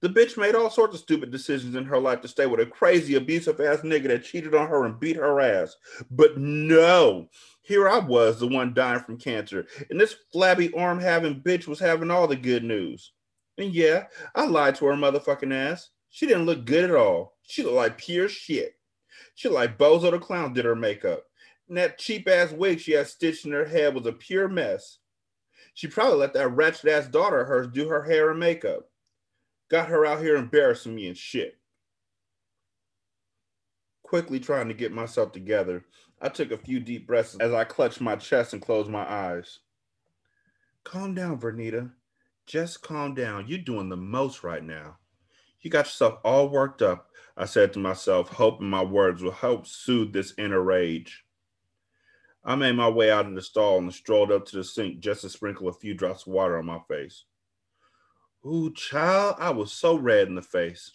The 0.00 0.08
bitch 0.08 0.36
made 0.36 0.56
all 0.56 0.68
sorts 0.68 0.96
of 0.96 1.00
stupid 1.00 1.30
decisions 1.30 1.76
in 1.76 1.84
her 1.84 2.00
life 2.00 2.22
to 2.22 2.28
stay 2.28 2.46
with 2.46 2.58
a 2.58 2.66
crazy, 2.66 3.14
abusive 3.14 3.60
ass 3.60 3.82
nigga 3.82 4.08
that 4.08 4.24
cheated 4.24 4.52
on 4.52 4.66
her 4.66 4.84
and 4.84 4.98
beat 4.98 5.14
her 5.14 5.40
ass. 5.40 5.76
But 6.10 6.36
no, 6.36 7.28
here 7.62 7.88
I 7.88 8.00
was, 8.00 8.40
the 8.40 8.48
one 8.48 8.74
dying 8.74 8.98
from 8.98 9.16
cancer, 9.16 9.64
and 9.90 10.00
this 10.00 10.16
flabby 10.32 10.74
arm 10.74 10.98
having 10.98 11.40
bitch 11.40 11.68
was 11.68 11.78
having 11.78 12.10
all 12.10 12.26
the 12.26 12.34
good 12.34 12.64
news. 12.64 13.12
And 13.58 13.72
yeah, 13.72 14.06
I 14.34 14.44
lied 14.46 14.74
to 14.76 14.86
her 14.86 14.94
motherfucking 14.94 15.54
ass. 15.54 15.90
She 16.14 16.26
didn't 16.26 16.44
look 16.44 16.66
good 16.66 16.84
at 16.90 16.94
all. 16.94 17.38
She 17.42 17.62
looked 17.62 17.74
like 17.74 17.96
pure 17.96 18.28
shit. 18.28 18.74
She 19.34 19.48
looked 19.48 19.56
like 19.56 19.78
Bozo 19.78 20.10
the 20.10 20.18
Clown 20.18 20.52
did 20.52 20.66
her 20.66 20.76
makeup. 20.76 21.24
And 21.68 21.78
that 21.78 21.98
cheap 21.98 22.28
ass 22.28 22.52
wig 22.52 22.80
she 22.80 22.92
had 22.92 23.06
stitched 23.06 23.46
in 23.46 23.52
her 23.52 23.64
head 23.64 23.94
was 23.94 24.04
a 24.04 24.12
pure 24.12 24.46
mess. 24.46 24.98
She 25.72 25.86
probably 25.86 26.18
let 26.18 26.34
that 26.34 26.48
wretched 26.48 26.90
ass 26.90 27.06
daughter 27.06 27.40
of 27.40 27.48
hers 27.48 27.68
do 27.68 27.88
her 27.88 28.02
hair 28.02 28.30
and 28.30 28.38
makeup. 28.38 28.90
Got 29.70 29.88
her 29.88 30.04
out 30.04 30.20
here 30.20 30.36
embarrassing 30.36 30.94
me 30.94 31.08
and 31.08 31.16
shit. 31.16 31.58
Quickly 34.02 34.38
trying 34.38 34.68
to 34.68 34.74
get 34.74 34.92
myself 34.92 35.32
together, 35.32 35.86
I 36.20 36.28
took 36.28 36.50
a 36.52 36.58
few 36.58 36.78
deep 36.78 37.06
breaths 37.06 37.36
as 37.40 37.54
I 37.54 37.64
clutched 37.64 38.02
my 38.02 38.16
chest 38.16 38.52
and 38.52 38.60
closed 38.60 38.90
my 38.90 39.10
eyes. 39.10 39.60
Calm 40.84 41.14
down, 41.14 41.40
Vernita. 41.40 41.90
Just 42.44 42.82
calm 42.82 43.14
down. 43.14 43.46
You're 43.48 43.60
doing 43.60 43.88
the 43.88 43.96
most 43.96 44.44
right 44.44 44.62
now. 44.62 44.98
You 45.62 45.70
got 45.70 45.86
yourself 45.86 46.18
all 46.24 46.48
worked 46.48 46.82
up, 46.82 47.08
I 47.36 47.46
said 47.46 47.72
to 47.72 47.78
myself, 47.78 48.28
hoping 48.28 48.68
my 48.68 48.82
words 48.82 49.22
will 49.22 49.30
help 49.32 49.66
soothe 49.66 50.12
this 50.12 50.34
inner 50.36 50.60
rage. 50.60 51.24
I 52.44 52.56
made 52.56 52.74
my 52.74 52.88
way 52.88 53.10
out 53.10 53.26
of 53.26 53.34
the 53.34 53.42
stall 53.42 53.78
and 53.78 53.94
strolled 53.94 54.32
up 54.32 54.44
to 54.46 54.56
the 54.56 54.64
sink 54.64 54.98
just 54.98 55.22
to 55.22 55.28
sprinkle 55.28 55.68
a 55.68 55.72
few 55.72 55.94
drops 55.94 56.26
of 56.26 56.32
water 56.32 56.58
on 56.58 56.66
my 56.66 56.80
face. 56.88 57.24
Ooh, 58.44 58.72
child, 58.74 59.36
I 59.38 59.50
was 59.50 59.72
so 59.72 59.96
red 59.96 60.26
in 60.26 60.34
the 60.34 60.42
face. 60.42 60.90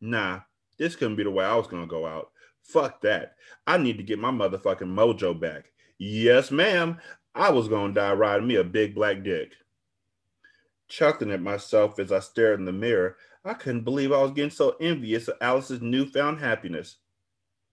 Nah, 0.00 0.40
this 0.78 0.94
couldn't 0.94 1.16
be 1.16 1.24
the 1.24 1.30
way 1.30 1.44
I 1.44 1.56
was 1.56 1.66
gonna 1.66 1.88
go 1.88 2.06
out. 2.06 2.30
Fuck 2.62 3.00
that. 3.00 3.34
I 3.66 3.78
need 3.78 3.96
to 3.98 4.04
get 4.04 4.20
my 4.20 4.30
motherfucking 4.30 4.82
mojo 4.82 5.38
back. 5.38 5.72
Yes, 5.98 6.50
ma'am. 6.52 6.98
I 7.34 7.50
was 7.50 7.68
gonna 7.68 7.92
die 7.92 8.12
riding 8.12 8.46
me 8.46 8.56
a 8.56 8.64
big 8.64 8.94
black 8.94 9.24
dick. 9.24 9.52
Chuckling 10.88 11.32
at 11.32 11.42
myself 11.42 11.98
as 11.98 12.12
I 12.12 12.20
stared 12.20 12.60
in 12.60 12.64
the 12.64 12.72
mirror, 12.72 13.16
I 13.46 13.54
couldn't 13.54 13.84
believe 13.84 14.12
I 14.12 14.22
was 14.22 14.32
getting 14.32 14.50
so 14.50 14.76
envious 14.80 15.28
of 15.28 15.36
Alice's 15.40 15.80
newfound 15.80 16.40
happiness. 16.40 16.96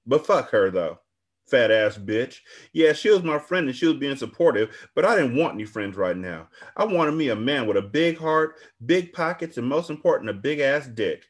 But 0.06 0.26
fuck 0.26 0.50
her 0.52 0.70
though 0.70 1.00
fat 1.48 1.72
ass 1.72 1.98
bitch. 1.98 2.40
Yeah, 2.74 2.94
she 2.94 3.10
was 3.10 3.24
my 3.24 3.40
friend 3.40 3.68
and 3.68 3.76
she 3.76 3.86
was 3.86 3.98
being 3.98 4.16
supportive, 4.16 4.76
but 4.96 5.06
I 5.06 5.16
didn't 5.16 5.36
want 5.36 5.56
any 5.56 5.66
friends 5.66 5.96
right 5.96 6.18
now. 6.18 6.48
I 6.76 6.86
wanted 6.86 7.14
me 7.14 7.30
a 7.30 7.36
man 7.36 7.68
with 7.68 7.78
a 7.78 7.82
big 7.82 8.18
heart, 8.18 8.56
big 8.86 9.14
pockets, 9.14 9.58
and 9.58 9.68
most 9.68 9.90
important, 9.90 10.30
a 10.30 10.34
big 10.34 10.60
ass 10.60 10.88
dick. 10.88 11.26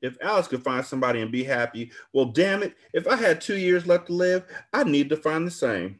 If 0.00 0.16
Alice 0.22 0.46
could 0.46 0.62
find 0.62 0.84
somebody 0.84 1.22
and 1.22 1.32
be 1.32 1.42
happy, 1.42 1.90
well, 2.12 2.26
damn 2.26 2.62
it, 2.62 2.76
if 2.92 3.08
I 3.08 3.16
had 3.16 3.40
two 3.40 3.56
years 3.56 3.86
left 3.86 4.06
to 4.06 4.12
live, 4.12 4.44
I 4.72 4.84
need 4.84 5.08
to 5.08 5.16
find 5.16 5.46
the 5.46 5.50
same. 5.50 5.98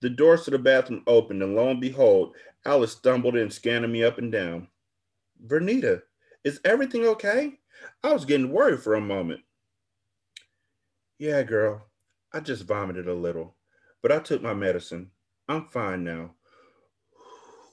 The 0.00 0.10
doors 0.10 0.44
to 0.44 0.50
the 0.50 0.58
bathroom 0.58 1.02
opened, 1.06 1.42
and 1.42 1.54
lo 1.54 1.70
and 1.70 1.80
behold, 1.80 2.34
Alice 2.66 2.92
stumbled 2.92 3.36
in, 3.36 3.50
scanning 3.50 3.92
me 3.92 4.04
up 4.04 4.18
and 4.18 4.30
down. 4.30 4.68
Vernita, 5.46 6.02
is 6.44 6.60
everything 6.64 7.06
okay? 7.06 7.58
I 8.02 8.12
was 8.12 8.24
getting 8.24 8.52
worried 8.52 8.80
for 8.80 8.94
a 8.94 9.00
moment. 9.00 9.40
Yeah, 11.18 11.42
girl, 11.42 11.86
I 12.32 12.40
just 12.40 12.64
vomited 12.64 13.08
a 13.08 13.14
little, 13.14 13.56
but 14.02 14.12
I 14.12 14.18
took 14.20 14.42
my 14.42 14.54
medicine. 14.54 15.10
I'm 15.48 15.66
fine 15.68 16.04
now. 16.04 16.34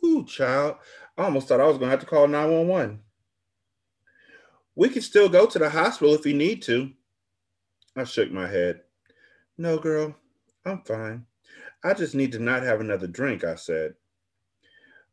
Whoo, 0.02 0.26
child. 0.26 0.78
I 1.18 1.24
almost 1.24 1.48
thought 1.48 1.62
I 1.62 1.68
was 1.68 1.78
going 1.78 1.88
to 1.88 1.92
have 1.92 2.00
to 2.00 2.06
call 2.06 2.28
911. 2.28 3.02
We 4.76 4.90
can 4.90 5.02
still 5.02 5.30
go 5.30 5.46
to 5.46 5.60
the 5.60 5.70
hospital 5.70 6.14
if 6.14 6.26
you 6.26 6.34
need 6.34 6.62
to. 6.64 6.92
I 7.96 8.04
shook 8.04 8.32
my 8.32 8.48
head. 8.48 8.82
No, 9.58 9.80
girl, 9.80 10.16
I'm 10.66 10.82
fine. 10.84 11.26
I 11.84 11.94
just 11.94 12.14
need 12.14 12.32
to 12.34 12.40
not 12.40 12.64
have 12.64 12.80
another 12.80 13.08
drink, 13.08 13.44
I 13.44 13.56
said. 13.56 13.96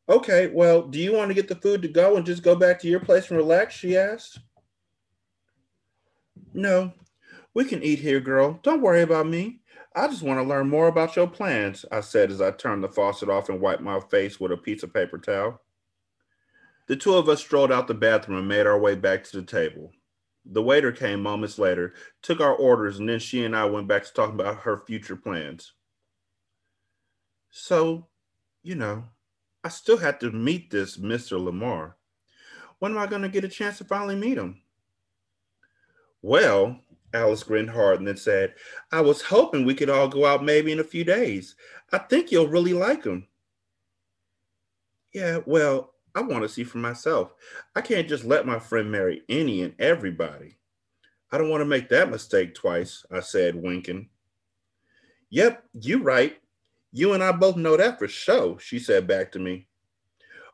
Okay, 0.08 0.48
well, 0.48 0.82
do 0.82 0.98
you 0.98 1.12
want 1.12 1.28
to 1.28 1.34
get 1.34 1.48
the 1.48 1.54
food 1.54 1.80
to 1.82 1.88
go 1.88 2.16
and 2.16 2.26
just 2.26 2.42
go 2.42 2.54
back 2.54 2.78
to 2.80 2.88
your 2.88 3.00
place 3.00 3.30
and 3.30 3.38
relax? 3.38 3.74
She 3.74 3.96
asked. 3.96 4.38
No, 6.52 6.92
we 7.54 7.64
can 7.64 7.82
eat 7.82 8.00
here, 8.00 8.20
girl. 8.20 8.60
Don't 8.62 8.82
worry 8.82 9.02
about 9.02 9.26
me. 9.26 9.60
I 9.96 10.08
just 10.08 10.22
want 10.22 10.40
to 10.40 10.48
learn 10.48 10.68
more 10.68 10.88
about 10.88 11.16
your 11.16 11.28
plans, 11.28 11.84
I 11.90 12.00
said 12.00 12.30
as 12.30 12.40
I 12.40 12.50
turned 12.50 12.82
the 12.82 12.88
faucet 12.88 13.28
off 13.28 13.48
and 13.48 13.60
wiped 13.60 13.80
my 13.80 14.00
face 14.00 14.40
with 14.40 14.52
a 14.52 14.56
piece 14.56 14.82
of 14.82 14.92
paper 14.92 15.18
towel. 15.18 15.60
The 16.86 16.96
two 16.96 17.14
of 17.14 17.28
us 17.28 17.40
strolled 17.40 17.72
out 17.72 17.86
the 17.86 17.94
bathroom 17.94 18.38
and 18.38 18.48
made 18.48 18.66
our 18.66 18.78
way 18.78 18.96
back 18.96 19.24
to 19.24 19.36
the 19.36 19.46
table. 19.46 19.92
The 20.44 20.62
waiter 20.62 20.92
came 20.92 21.22
moments 21.22 21.58
later, 21.58 21.94
took 22.22 22.40
our 22.40 22.54
orders, 22.54 22.98
and 22.98 23.08
then 23.08 23.20
she 23.20 23.44
and 23.44 23.56
I 23.56 23.64
went 23.64 23.88
back 23.88 24.04
to 24.04 24.12
talking 24.12 24.38
about 24.38 24.58
her 24.62 24.82
future 24.86 25.16
plans. 25.16 25.72
So, 27.50 28.08
you 28.62 28.74
know, 28.74 29.04
I 29.64 29.70
still 29.70 29.96
had 29.96 30.20
to 30.20 30.30
meet 30.30 30.70
this 30.70 30.98
Mr. 30.98 31.42
Lamar. 31.42 31.96
When 32.78 32.92
am 32.92 32.98
I 32.98 33.06
going 33.06 33.22
to 33.22 33.30
get 33.30 33.44
a 33.44 33.48
chance 33.48 33.78
to 33.78 33.84
finally 33.84 34.14
meet 34.14 34.36
him? 34.36 34.60
Well, 36.20 36.78
Alice 37.14 37.42
grinned 37.42 37.70
hard 37.70 37.98
and 37.98 38.06
then 38.06 38.16
said, 38.16 38.54
I 38.92 39.00
was 39.00 39.22
hoping 39.22 39.64
we 39.64 39.74
could 39.74 39.88
all 39.88 40.08
go 40.08 40.26
out 40.26 40.44
maybe 40.44 40.70
in 40.70 40.80
a 40.80 40.84
few 40.84 41.02
days. 41.02 41.54
I 41.92 41.98
think 41.98 42.30
you'll 42.30 42.48
really 42.48 42.74
like 42.74 43.04
him. 43.04 43.26
Yeah, 45.14 45.38
well, 45.46 45.94
I 46.14 46.22
want 46.22 46.42
to 46.42 46.48
see 46.48 46.64
for 46.64 46.78
myself. 46.78 47.32
I 47.74 47.80
can't 47.80 48.08
just 48.08 48.24
let 48.24 48.46
my 48.46 48.58
friend 48.58 48.90
marry 48.90 49.22
any 49.28 49.62
and 49.62 49.74
everybody. 49.78 50.58
I 51.32 51.38
don't 51.38 51.50
want 51.50 51.62
to 51.62 51.66
make 51.66 51.88
that 51.88 52.10
mistake 52.10 52.54
twice, 52.54 53.04
I 53.10 53.20
said, 53.20 53.54
winking. 53.54 54.08
Yep, 55.30 55.64
you're 55.80 56.00
right. 56.00 56.36
You 56.96 57.12
and 57.12 57.24
I 57.24 57.32
both 57.32 57.56
know 57.56 57.76
that 57.76 57.98
for 57.98 58.06
sure, 58.06 58.56
she 58.60 58.78
said 58.78 59.08
back 59.08 59.32
to 59.32 59.40
me. 59.40 59.66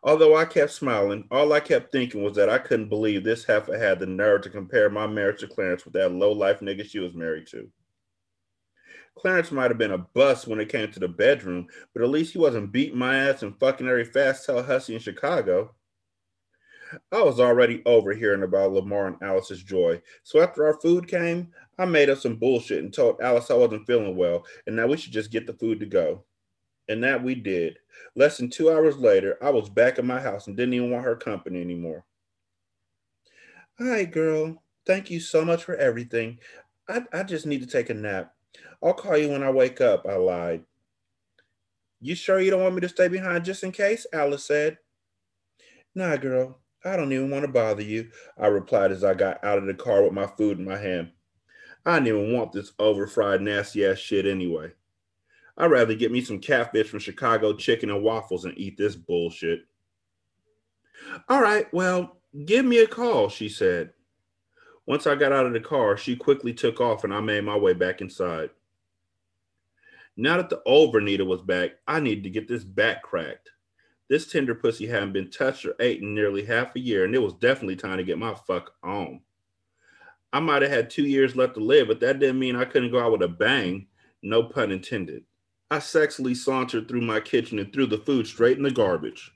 Although 0.03 0.35
I 0.35 0.47
kept 0.47 0.73
smiling, 0.73 1.29
all 1.31 1.53
I 1.53 1.61
kept 1.61 1.93
thinking 1.93 2.23
was 2.23 2.35
that 2.37 2.49
I 2.49 2.57
couldn't 2.57 2.89
believe 2.89 3.23
this 3.23 3.45
heifer 3.45 3.79
had 3.79 3.99
the 3.99 4.07
nerve 4.07 4.41
to 4.43 4.49
compare 4.49 4.89
my 4.89 5.07
marriage 5.07 5.41
to 5.41 5.47
Clarence 5.47 5.85
with 5.85 5.93
that 5.93 6.13
low 6.13 6.33
life 6.33 6.61
nigga 6.61 6.89
she 6.89 6.99
was 6.99 7.13
married 7.13 7.47
to. 7.49 7.69
Clarence 9.19 9.53
might 9.53 9.71
have 9.71 9.77
been 9.77 9.91
a 9.91 9.99
bust 9.99 10.47
when 10.47 10.61
it 10.61 10.71
came 10.71 10.91
to 10.91 10.99
the 10.99 11.09
bedroom, 11.09 11.67
but 11.93 12.03
at 12.03 12.09
least 12.09 12.33
he 12.33 12.39
wasn't 12.39 12.73
beating 12.73 12.97
my 12.97 13.17
ass 13.17 13.43
and 13.43 13.61
fucking 13.61 13.87
every 13.87 14.07
fast 14.07 14.47
tail 14.47 14.63
hussy 14.63 14.95
in 14.95 15.01
Chicago. 15.01 15.75
I 17.13 17.21
was 17.23 17.39
already 17.39 17.83
over 17.85 18.15
hearing 18.15 18.45
about 18.45 18.73
Lamar 18.73 19.09
and 19.09 19.23
Alice's 19.23 19.63
joy, 19.63 20.01
so 20.23 20.41
after 20.41 20.65
our 20.65 20.81
food 20.81 21.07
came, 21.07 21.53
I 21.79 21.85
made 21.85 22.09
up 22.09 22.17
some 22.17 22.37
bullshit 22.37 22.83
and 22.83 22.95
told 22.95 23.21
Alice 23.21 23.51
I 23.51 23.55
wasn't 23.55 23.87
feeling 23.87 24.17
well 24.17 24.47
and 24.67 24.79
that 24.79 24.89
we 24.89 24.97
should 24.97 25.13
just 25.13 25.31
get 25.31 25.47
the 25.47 25.53
food 25.53 25.81
to 25.81 25.87
go. 25.87 26.25
And 26.91 27.05
that 27.05 27.23
we 27.23 27.37
did. 27.37 27.79
Less 28.17 28.37
than 28.37 28.51
two 28.51 28.69
hours 28.69 28.97
later, 28.97 29.39
I 29.41 29.51
was 29.51 29.69
back 29.71 30.01
at 30.01 30.05
my 30.05 30.21
house 30.21 30.49
and 30.49 30.57
didn't 30.57 30.75
even 30.75 30.91
want 30.91 31.05
her 31.05 31.15
company 31.15 31.61
anymore. 31.61 32.05
Hi, 33.79 34.05
girl. 34.05 34.61
Thank 34.87 35.09
you 35.09 35.21
so 35.21 35.45
much 35.45 35.63
for 35.63 35.77
everything. 35.77 36.41
I, 36.89 37.05
I 37.13 37.23
just 37.23 37.47
need 37.47 37.61
to 37.61 37.69
take 37.69 37.91
a 37.91 37.95
nap. 37.95 38.35
I'll 38.83 38.93
call 38.93 39.17
you 39.17 39.29
when 39.29 39.45
I 39.45 39.51
wake 39.51 39.81
up, 39.81 40.05
I 40.05 40.17
lied. 40.17 40.65
You 42.01 42.17
sure 42.17 42.41
you 42.41 42.51
don't 42.51 42.63
want 42.63 42.75
me 42.75 42.81
to 42.81 42.89
stay 42.89 43.07
behind 43.07 43.45
just 43.45 43.63
in 43.63 43.71
case? 43.71 44.05
Alice 44.13 44.45
said. 44.45 44.77
Nah, 45.95 46.17
girl. 46.17 46.59
I 46.85 46.97
don't 46.97 47.13
even 47.13 47.31
want 47.31 47.45
to 47.45 47.53
bother 47.53 47.83
you, 47.83 48.11
I 48.37 48.49
replied 48.49 48.91
as 48.91 49.05
I 49.05 49.15
got 49.15 49.45
out 49.45 49.59
of 49.59 49.67
the 49.67 49.75
car 49.75 50.03
with 50.03 50.13
my 50.13 50.27
food 50.27 50.59
in 50.59 50.65
my 50.65 50.79
hand. 50.79 51.13
I 51.87 52.01
didn't 52.01 52.09
even 52.09 52.33
want 52.33 52.51
this 52.51 52.73
over 52.81 53.07
fried, 53.07 53.43
nasty 53.43 53.87
ass 53.87 53.99
shit 53.99 54.27
anyway. 54.27 54.73
I'd 55.61 55.71
rather 55.71 55.95
get 55.95 56.11
me 56.11 56.23
some 56.23 56.39
catfish 56.39 56.89
from 56.89 57.01
Chicago 57.01 57.53
chicken 57.53 57.91
and 57.91 58.03
waffles 58.03 58.47
and 58.47 58.57
eat 58.57 58.79
this 58.79 58.97
bullshit. 58.97 59.67
All 61.29 61.43
right, 61.43 61.71
well, 61.71 62.17
give 62.47 62.65
me 62.65 62.79
a 62.79 62.87
call, 62.87 63.29
she 63.29 63.51
said. 63.51 63.91
Once 64.87 65.07
I 65.07 65.17
got 65.17 65.33
out 65.33 65.45
of 65.45 65.53
the 65.53 65.61
car, 65.61 65.99
she 65.99 66.17
quickly 66.17 66.55
took 66.55 66.81
off 66.81 67.05
and 67.05 67.13
I 67.13 67.21
made 67.21 67.45
my 67.45 67.59
way 67.59 67.75
back 67.75 68.01
inside. 68.01 68.49
Now 70.17 70.39
that 70.39 70.49
the 70.49 70.63
old 70.65 70.95
Vernita 70.95 71.27
was 71.27 71.43
back, 71.43 71.73
I 71.87 72.01
needed 72.01 72.25
to 72.25 72.31
get 72.31 72.49
this 72.49 72.65
back 72.65 73.03
cracked. 73.03 73.51
This 74.09 74.33
tender 74.33 74.55
pussy 74.55 74.87
hadn't 74.87 75.13
been 75.13 75.31
touched 75.31 75.67
or 75.67 75.75
ate 75.79 76.01
in 76.01 76.15
nearly 76.15 76.43
half 76.43 76.75
a 76.75 76.81
year, 76.81 77.05
and 77.05 77.15
it 77.15 77.23
was 77.23 77.35
definitely 77.35 77.77
time 77.77 77.99
to 77.99 78.03
get 78.03 78.19
my 78.19 78.35
fuck 78.47 78.73
on. 78.83 79.21
I 80.33 80.41
might 80.41 80.63
have 80.63 80.71
had 80.71 80.89
two 80.89 81.05
years 81.05 81.37
left 81.37 81.55
to 81.55 81.61
live, 81.61 81.89
but 81.89 82.01
that 82.01 82.19
didn't 82.19 82.39
mean 82.39 82.57
I 82.57 82.65
couldn't 82.65 82.93
go 82.93 83.01
out 83.01 83.13
with 83.13 83.23
a 83.23 83.29
bang. 83.29 83.89
No 84.23 84.45
pun 84.45 84.73
intended. 84.73 85.25
I 85.73 85.79
sexily 85.79 86.37
sauntered 86.37 86.89
through 86.89 87.03
my 87.03 87.21
kitchen 87.21 87.61
and 87.61 87.73
threw 87.73 87.87
the 87.87 87.99
food 87.99 88.27
straight 88.27 88.57
in 88.57 88.65
the 88.65 88.73
garbage. 88.73 89.31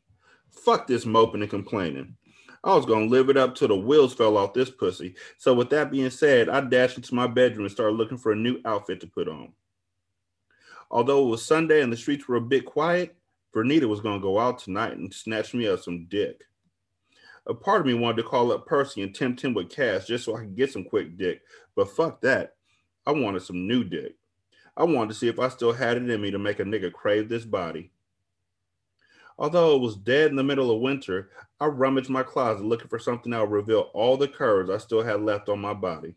Fuck 0.50 0.88
this 0.88 1.06
moping 1.06 1.42
and 1.42 1.50
complaining. 1.50 2.16
I 2.64 2.74
was 2.74 2.86
gonna 2.86 3.04
live 3.04 3.28
it 3.28 3.36
up 3.36 3.54
till 3.54 3.68
the 3.68 3.76
wheels 3.76 4.14
fell 4.14 4.36
off 4.36 4.52
this 4.52 4.70
pussy. 4.70 5.14
So 5.38 5.54
with 5.54 5.70
that 5.70 5.92
being 5.92 6.10
said, 6.10 6.48
I 6.48 6.60
dashed 6.62 6.96
into 6.96 7.14
my 7.14 7.28
bedroom 7.28 7.66
and 7.66 7.72
started 7.72 7.96
looking 7.96 8.18
for 8.18 8.32
a 8.32 8.36
new 8.36 8.58
outfit 8.64 9.00
to 9.02 9.06
put 9.06 9.28
on. 9.28 9.52
Although 10.90 11.26
it 11.26 11.30
was 11.30 11.44
Sunday 11.44 11.82
and 11.82 11.92
the 11.92 11.96
streets 11.96 12.26
were 12.26 12.36
a 12.36 12.40
bit 12.40 12.64
quiet, 12.64 13.14
Vernita 13.54 13.84
was 13.84 14.00
gonna 14.00 14.18
go 14.18 14.40
out 14.40 14.58
tonight 14.58 14.96
and 14.96 15.14
snatch 15.14 15.54
me 15.54 15.68
up 15.68 15.80
some 15.80 16.06
dick. 16.06 16.42
A 17.46 17.54
part 17.54 17.80
of 17.80 17.86
me 17.86 17.94
wanted 17.94 18.22
to 18.22 18.28
call 18.28 18.50
up 18.50 18.66
Percy 18.66 19.02
and 19.02 19.14
tempt 19.14 19.40
him 19.40 19.54
with 19.54 19.70
cash 19.70 20.06
just 20.06 20.24
so 20.24 20.34
I 20.34 20.40
could 20.40 20.56
get 20.56 20.72
some 20.72 20.82
quick 20.82 21.16
dick. 21.16 21.42
But 21.76 21.90
fuck 21.90 22.22
that. 22.22 22.56
I 23.06 23.12
wanted 23.12 23.42
some 23.42 23.68
new 23.68 23.84
dick. 23.84 24.16
I 24.76 24.84
wanted 24.84 25.08
to 25.08 25.14
see 25.14 25.28
if 25.28 25.38
I 25.38 25.48
still 25.48 25.72
had 25.72 25.96
it 25.96 26.08
in 26.08 26.20
me 26.20 26.30
to 26.30 26.38
make 26.38 26.58
a 26.60 26.64
nigga 26.64 26.92
crave 26.92 27.28
this 27.28 27.44
body. 27.44 27.92
Although 29.38 29.76
it 29.76 29.80
was 29.80 29.96
dead 29.96 30.30
in 30.30 30.36
the 30.36 30.44
middle 30.44 30.70
of 30.70 30.80
winter, 30.80 31.30
I 31.60 31.66
rummaged 31.66 32.10
my 32.10 32.22
closet 32.22 32.64
looking 32.64 32.88
for 32.88 32.98
something 32.98 33.32
that 33.32 33.40
would 33.40 33.50
reveal 33.50 33.90
all 33.92 34.16
the 34.16 34.28
curves 34.28 34.70
I 34.70 34.78
still 34.78 35.02
had 35.02 35.22
left 35.22 35.48
on 35.48 35.60
my 35.60 35.74
body. 35.74 36.14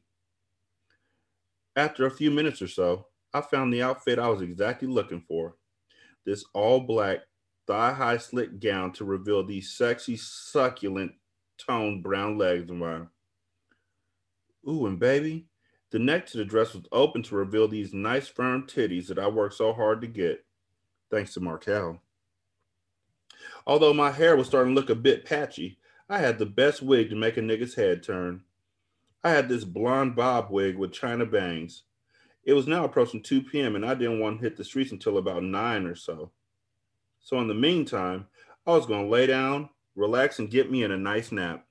After 1.76 2.06
a 2.06 2.12
few 2.12 2.32
minutes 2.32 2.62
or 2.62 2.68
so, 2.68 3.08
I 3.34 3.42
found 3.42 3.72
the 3.72 3.84
outfit 3.84 4.20
I 4.20 4.30
was 4.30 4.42
exactly 4.42 4.88
looking 4.88 5.22
for 5.28 5.56
this 6.26 6.44
all 6.54 6.82
black, 6.82 7.20
thigh 7.68 7.94
high 7.94 8.18
slit 8.18 8.60
gown 8.60 8.92
to 8.94 9.06
reveal 9.06 9.44
these 9.44 9.72
sexy, 9.72 10.18
succulent, 10.18 11.14
toned 11.58 12.04
brown 12.04 12.38
legs 12.38 12.70
of 12.70 12.76
mine. 12.76 13.08
Ooh, 14.68 14.88
and 14.88 15.00
baby, 15.00 15.48
the 15.92 16.00
neck 16.00 16.26
to 16.28 16.38
the 16.38 16.46
dress 16.46 16.74
was 16.74 16.84
open 16.92 17.24
to 17.24 17.36
reveal 17.36 17.68
these 17.68 17.94
nice, 17.94 18.28
firm 18.28 18.64
titties 18.64 19.08
that 19.08 19.20
I 19.20 19.28
worked 19.28 19.56
so 19.56 19.74
hard 19.74 20.02
to 20.02 20.08
get, 20.08 20.46
thanks 21.10 21.34
to 21.34 21.40
Markel. 21.40 22.02
Although 23.66 23.94
my 23.94 24.12
hair 24.12 24.36
was 24.36 24.48
starting 24.48 24.74
to 24.74 24.80
look 24.80 24.90
a 24.90 24.96
bit 24.96 25.26
patchy, 25.26 25.78
I 26.10 26.20
had 26.20 26.40
the 26.40 26.46
best 26.46 26.82
wig 26.82 27.10
to 27.10 27.16
make 27.16 27.38
a 27.38 27.42
nigga's 27.42 27.76
head 27.76 28.04
turn. 28.04 28.44
I 29.24 29.32
had 29.32 29.50
this 29.50 29.64
blonde 29.64 30.16
bob 30.16 30.50
wig 30.50 30.78
with 30.78 30.94
china 30.94 31.26
bangs. 31.26 31.84
It 32.44 32.54
was 32.54 32.68
now 32.68 32.86
approaching 32.86 33.22
2 33.22 33.44
p.m., 33.44 33.76
and 33.76 33.86
I 33.86 33.94
didn't 33.94 34.22
want 34.22 34.38
to 34.40 34.44
hit 34.44 34.56
the 34.56 34.64
streets 34.64 34.94
until 34.94 35.18
about 35.18 35.44
9 35.44 35.86
or 35.86 35.96
so. 35.96 36.32
So, 37.20 37.42
in 37.42 37.50
the 37.50 37.54
meantime, 37.54 38.28
I 38.66 38.72
was 38.72 38.86
going 38.86 39.04
to 39.04 39.10
lay 39.10 39.28
down, 39.28 39.70
relax, 39.96 40.40
and 40.40 40.50
get 40.50 40.72
me 40.72 40.84
in 40.84 40.92
a 40.92 40.98
nice 40.98 41.34
nap. 41.34 41.67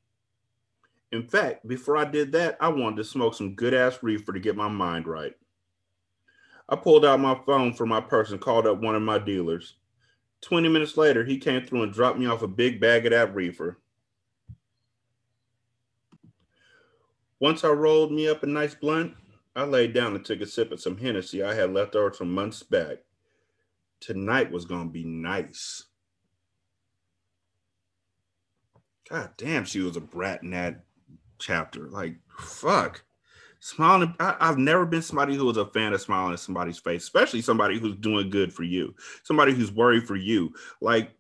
In 1.16 1.26
fact, 1.26 1.66
before 1.66 1.96
I 1.96 2.04
did 2.04 2.30
that, 2.32 2.58
I 2.61 2.68
wanted 2.68 2.96
to 2.96 3.04
smoke 3.04 3.35
some 3.35 3.54
good 3.54 3.73
ass 3.73 4.00
reefer 4.02 4.35
to 4.35 4.38
get 4.38 4.54
my 4.54 4.68
mind 4.68 5.06
right. 5.06 5.32
I 6.68 6.76
pulled 6.76 7.06
out 7.06 7.20
my 7.20 7.40
phone 7.46 7.73
from 7.73 7.88
my 7.88 8.02
purse 8.02 8.32
and 8.32 8.40
called 8.40 8.66
up 8.66 8.82
one 8.82 8.94
of 8.94 9.00
my 9.00 9.18
dealers. 9.18 9.76
20 10.42 10.68
minutes 10.68 10.99
later, 10.99 11.25
he 11.25 11.38
came 11.38 11.64
through 11.64 11.85
and 11.85 11.92
dropped 11.92 12.18
me 12.18 12.26
off 12.26 12.42
a 12.42 12.49
big 12.49 12.80
bag 12.82 13.06
of 13.06 13.12
that 13.12 13.35
reefer. 13.35 13.80
Once 17.40 17.64
I 17.64 17.68
rolled 17.68 18.12
me 18.12 18.28
up 18.28 18.42
a 18.42 18.46
nice 18.46 18.75
blunt, 18.75 19.14
I 19.54 19.64
laid 19.64 19.94
down 19.94 20.14
and 20.14 20.25
took 20.25 20.42
a 20.42 20.46
sip 20.46 20.70
of 20.70 20.82
some 20.82 20.99
Hennessy 20.99 21.42
I 21.42 21.54
had 21.54 21.73
left 21.73 21.96
over 21.96 22.12
from 22.12 22.35
months 22.35 22.62
back. 22.62 22.99
Tonight 24.00 24.52
was 24.52 24.66
going 24.66 24.88
to 24.88 24.92
be 24.92 25.04
nice. 25.04 25.85
God 29.08 29.30
damn, 29.38 29.64
she 29.64 29.80
was 29.80 29.96
a 29.96 30.00
brat 30.00 30.42
in 30.42 30.50
that 30.50 30.86
chapter. 31.38 31.88
Like, 31.88 32.16
fuck. 32.38 33.02
Smiling, 33.61 34.14
I, 34.21 34.37
have 34.40 34.59
never 34.59 34.87
been 34.87 35.02
somebody 35.02 35.35
who 35.35 35.47
was 35.47 35.57
a 35.57 35.66
fan 35.66 35.93
of 35.93 36.00
smiling 36.00 36.33
in 36.33 36.38
somebody's 36.38 36.78
face, 36.78 37.02
especially 37.02 37.43
somebody 37.43 37.78
who's 37.78 37.97
doing 37.97 38.31
good 38.31 38.52
for 38.52 38.62
you, 38.62 38.95
somebody 39.25 39.52
who's 39.52 39.73
worried 39.73 40.07
for 40.07 40.14
you. 40.14 40.52
Like, 40.81 41.11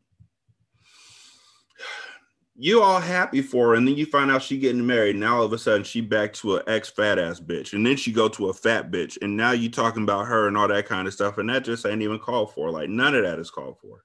you 2.58 2.82
all 2.82 3.00
happy 3.00 3.42
for 3.42 3.68
her, 3.68 3.74
and 3.74 3.86
then 3.86 3.96
you 3.96 4.06
find 4.06 4.30
out 4.30 4.42
she 4.42 4.58
getting 4.58 4.86
married, 4.86 5.14
and 5.14 5.24
all 5.24 5.42
of 5.42 5.52
a 5.52 5.58
sudden 5.58 5.84
she 5.84 6.00
back 6.00 6.32
to 6.34 6.56
an 6.56 6.62
ex 6.66 6.88
fat 6.88 7.18
ass 7.18 7.38
bitch, 7.38 7.74
and 7.74 7.84
then 7.84 7.96
she 7.96 8.12
go 8.12 8.28
to 8.28 8.48
a 8.48 8.54
fat 8.54 8.90
bitch, 8.90 9.18
and 9.20 9.36
now 9.36 9.50
you 9.50 9.70
talking 9.70 10.04
about 10.04 10.26
her 10.26 10.48
and 10.48 10.56
all 10.56 10.68
that 10.68 10.86
kind 10.86 11.06
of 11.06 11.12
stuff, 11.12 11.38
and 11.38 11.50
that 11.50 11.64
just 11.64 11.84
ain't 11.84 12.02
even 12.02 12.18
called 12.18 12.52
for. 12.54 12.70
Like 12.70 12.88
none 12.88 13.14
of 13.14 13.24
that 13.24 13.38
is 13.38 13.50
called 13.50 13.78
for. 13.78 14.04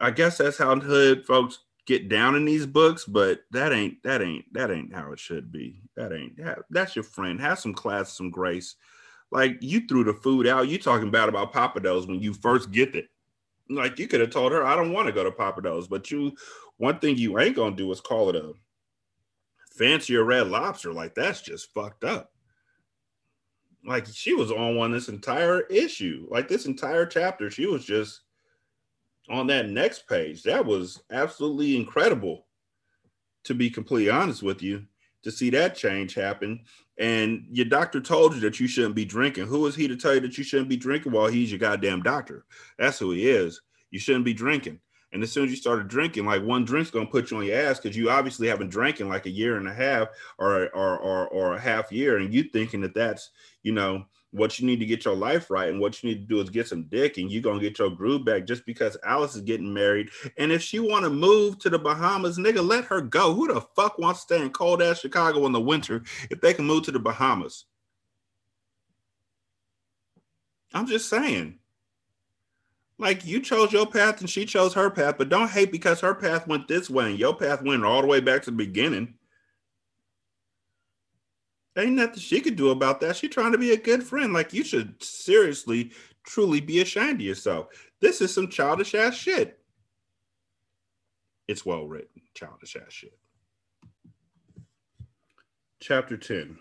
I 0.00 0.12
guess 0.12 0.38
that's 0.38 0.58
how 0.58 0.78
hood 0.78 1.26
folks 1.26 1.58
get 1.88 2.10
down 2.10 2.36
in 2.36 2.44
these 2.44 2.66
books, 2.66 3.06
but 3.06 3.40
that 3.50 3.72
ain't 3.72 4.00
that 4.02 4.20
ain't 4.20 4.44
that 4.52 4.70
ain't 4.70 4.94
how 4.94 5.10
it 5.10 5.18
should 5.18 5.50
be. 5.50 5.80
That 5.96 6.12
ain't 6.12 6.36
that, 6.36 6.58
that's 6.68 6.94
your 6.94 7.02
friend. 7.02 7.40
Have 7.40 7.58
some 7.58 7.72
class, 7.72 8.14
some 8.14 8.30
grace. 8.30 8.76
Like 9.30 9.56
you 9.62 9.86
threw 9.88 10.04
the 10.04 10.12
food 10.12 10.46
out. 10.46 10.68
You 10.68 10.78
talking 10.78 11.10
bad 11.10 11.30
about 11.30 11.52
Papa 11.52 11.80
Pappadeaux 11.80 12.06
when 12.06 12.20
you 12.20 12.34
first 12.34 12.70
get 12.70 12.94
it. 12.94 13.06
Like 13.70 13.98
you 13.98 14.06
could 14.06 14.20
have 14.20 14.30
told 14.30 14.52
her, 14.52 14.64
I 14.64 14.76
don't 14.76 14.92
want 14.92 15.06
to 15.06 15.12
go 15.12 15.24
to 15.24 15.32
Papa 15.32 15.62
Pappadeaux, 15.62 15.88
but 15.88 16.10
you 16.10 16.36
one 16.76 16.98
thing 16.98 17.16
you 17.16 17.38
ain't 17.38 17.56
gonna 17.56 17.74
do 17.74 17.90
is 17.90 18.02
call 18.02 18.28
it 18.28 18.36
a 18.36 18.52
fancier 19.72 20.24
red 20.24 20.48
lobster. 20.48 20.92
Like 20.92 21.14
that's 21.14 21.40
just 21.40 21.72
fucked 21.72 22.04
up. 22.04 22.32
Like 23.82 24.06
she 24.06 24.34
was 24.34 24.52
on 24.52 24.76
one 24.76 24.92
this 24.92 25.08
entire 25.08 25.62
issue, 25.62 26.26
like 26.30 26.48
this 26.48 26.66
entire 26.66 27.06
chapter. 27.06 27.50
She 27.50 27.64
was 27.64 27.82
just 27.86 28.20
on 29.30 29.46
that 29.48 29.68
next 29.68 30.08
page. 30.08 30.42
That 30.42 30.64
was 30.64 31.02
absolutely 31.10 31.76
incredible, 31.76 32.46
to 33.44 33.54
be 33.54 33.70
completely 33.70 34.10
honest 34.10 34.42
with 34.42 34.62
you, 34.62 34.84
to 35.22 35.30
see 35.30 35.50
that 35.50 35.76
change 35.76 36.14
happen. 36.14 36.60
And 36.98 37.46
your 37.50 37.66
doctor 37.66 38.00
told 38.00 38.34
you 38.34 38.40
that 38.40 38.58
you 38.58 38.66
shouldn't 38.66 38.94
be 38.94 39.04
drinking. 39.04 39.46
Who 39.46 39.66
is 39.66 39.74
he 39.74 39.86
to 39.88 39.96
tell 39.96 40.14
you 40.14 40.20
that 40.20 40.36
you 40.36 40.44
shouldn't 40.44 40.68
be 40.68 40.76
drinking? 40.76 41.12
Well, 41.12 41.26
he's 41.26 41.50
your 41.50 41.58
goddamn 41.58 42.02
doctor. 42.02 42.44
That's 42.78 42.98
who 42.98 43.12
he 43.12 43.28
is. 43.28 43.60
You 43.90 43.98
shouldn't 43.98 44.24
be 44.24 44.34
drinking. 44.34 44.80
And 45.12 45.22
as 45.22 45.32
soon 45.32 45.44
as 45.44 45.50
you 45.50 45.56
started 45.56 45.88
drinking, 45.88 46.26
like 46.26 46.42
one 46.42 46.64
drink's 46.64 46.90
gonna 46.90 47.06
put 47.06 47.30
you 47.30 47.38
on 47.38 47.46
your 47.46 47.58
ass 47.58 47.80
because 47.80 47.96
you 47.96 48.10
obviously 48.10 48.48
haven't 48.48 48.68
drank 48.68 49.00
in 49.00 49.08
like 49.08 49.26
a 49.26 49.30
year 49.30 49.56
and 49.56 49.66
a 49.66 49.72
half 49.72 50.08
or 50.38 50.68
or 50.74 50.98
or, 50.98 51.28
or 51.28 51.54
a 51.54 51.60
half 51.60 51.90
year, 51.90 52.18
and 52.18 52.34
you 52.34 52.42
thinking 52.42 52.82
that 52.82 52.94
that's 52.94 53.30
you 53.62 53.72
know 53.72 54.04
what 54.30 54.58
you 54.58 54.66
need 54.66 54.78
to 54.80 54.86
get 54.86 55.04
your 55.04 55.14
life 55.14 55.50
right 55.50 55.70
and 55.70 55.80
what 55.80 56.02
you 56.02 56.10
need 56.10 56.28
to 56.28 56.34
do 56.34 56.40
is 56.40 56.50
get 56.50 56.68
some 56.68 56.84
dick 56.84 57.16
and 57.16 57.30
you're 57.30 57.42
gonna 57.42 57.60
get 57.60 57.78
your 57.78 57.90
groove 57.90 58.24
back 58.24 58.46
just 58.46 58.64
because 58.66 58.96
Alice 59.04 59.34
is 59.34 59.42
getting 59.42 59.72
married. 59.72 60.10
And 60.36 60.52
if 60.52 60.62
she 60.62 60.78
wanna 60.80 61.10
move 61.10 61.58
to 61.60 61.70
the 61.70 61.78
Bahamas, 61.78 62.38
nigga, 62.38 62.66
let 62.66 62.84
her 62.86 63.00
go. 63.00 63.34
Who 63.34 63.52
the 63.52 63.60
fuck 63.74 63.98
wants 63.98 64.24
to 64.24 64.34
stay 64.34 64.44
in 64.44 64.50
cold 64.50 64.82
ass 64.82 65.00
Chicago 65.00 65.46
in 65.46 65.52
the 65.52 65.60
winter 65.60 66.02
if 66.30 66.40
they 66.40 66.52
can 66.52 66.66
move 66.66 66.84
to 66.84 66.92
the 66.92 66.98
Bahamas? 66.98 67.64
I'm 70.74 70.86
just 70.86 71.08
saying. 71.08 71.58
Like 72.98 73.24
you 73.24 73.40
chose 73.40 73.72
your 73.72 73.86
path 73.86 74.20
and 74.20 74.28
she 74.28 74.44
chose 74.44 74.74
her 74.74 74.90
path, 74.90 75.16
but 75.18 75.28
don't 75.28 75.50
hate 75.50 75.70
because 75.70 76.00
her 76.00 76.14
path 76.14 76.48
went 76.48 76.66
this 76.66 76.90
way 76.90 77.10
and 77.10 77.18
your 77.18 77.34
path 77.34 77.62
went 77.62 77.84
all 77.84 78.02
the 78.02 78.08
way 78.08 78.20
back 78.20 78.42
to 78.42 78.50
the 78.50 78.56
beginning. 78.56 79.14
Ain't 81.78 81.92
nothing 81.92 82.18
she 82.18 82.40
could 82.40 82.56
do 82.56 82.70
about 82.70 83.00
that. 83.00 83.16
She 83.16 83.28
trying 83.28 83.52
to 83.52 83.58
be 83.58 83.70
a 83.70 83.76
good 83.76 84.02
friend. 84.02 84.32
Like 84.32 84.52
you 84.52 84.64
should 84.64 85.00
seriously, 85.02 85.92
truly 86.24 86.60
be 86.60 86.80
ashamed 86.80 87.20
of 87.20 87.26
yourself. 87.26 87.68
This 88.00 88.20
is 88.20 88.34
some 88.34 88.48
childish 88.48 88.94
ass 88.94 89.14
shit. 89.14 89.60
It's 91.46 91.64
well 91.64 91.86
written, 91.86 92.22
childish 92.34 92.76
ass 92.76 92.92
shit. 92.92 93.16
Chapter 95.80 96.16
10. 96.16 96.58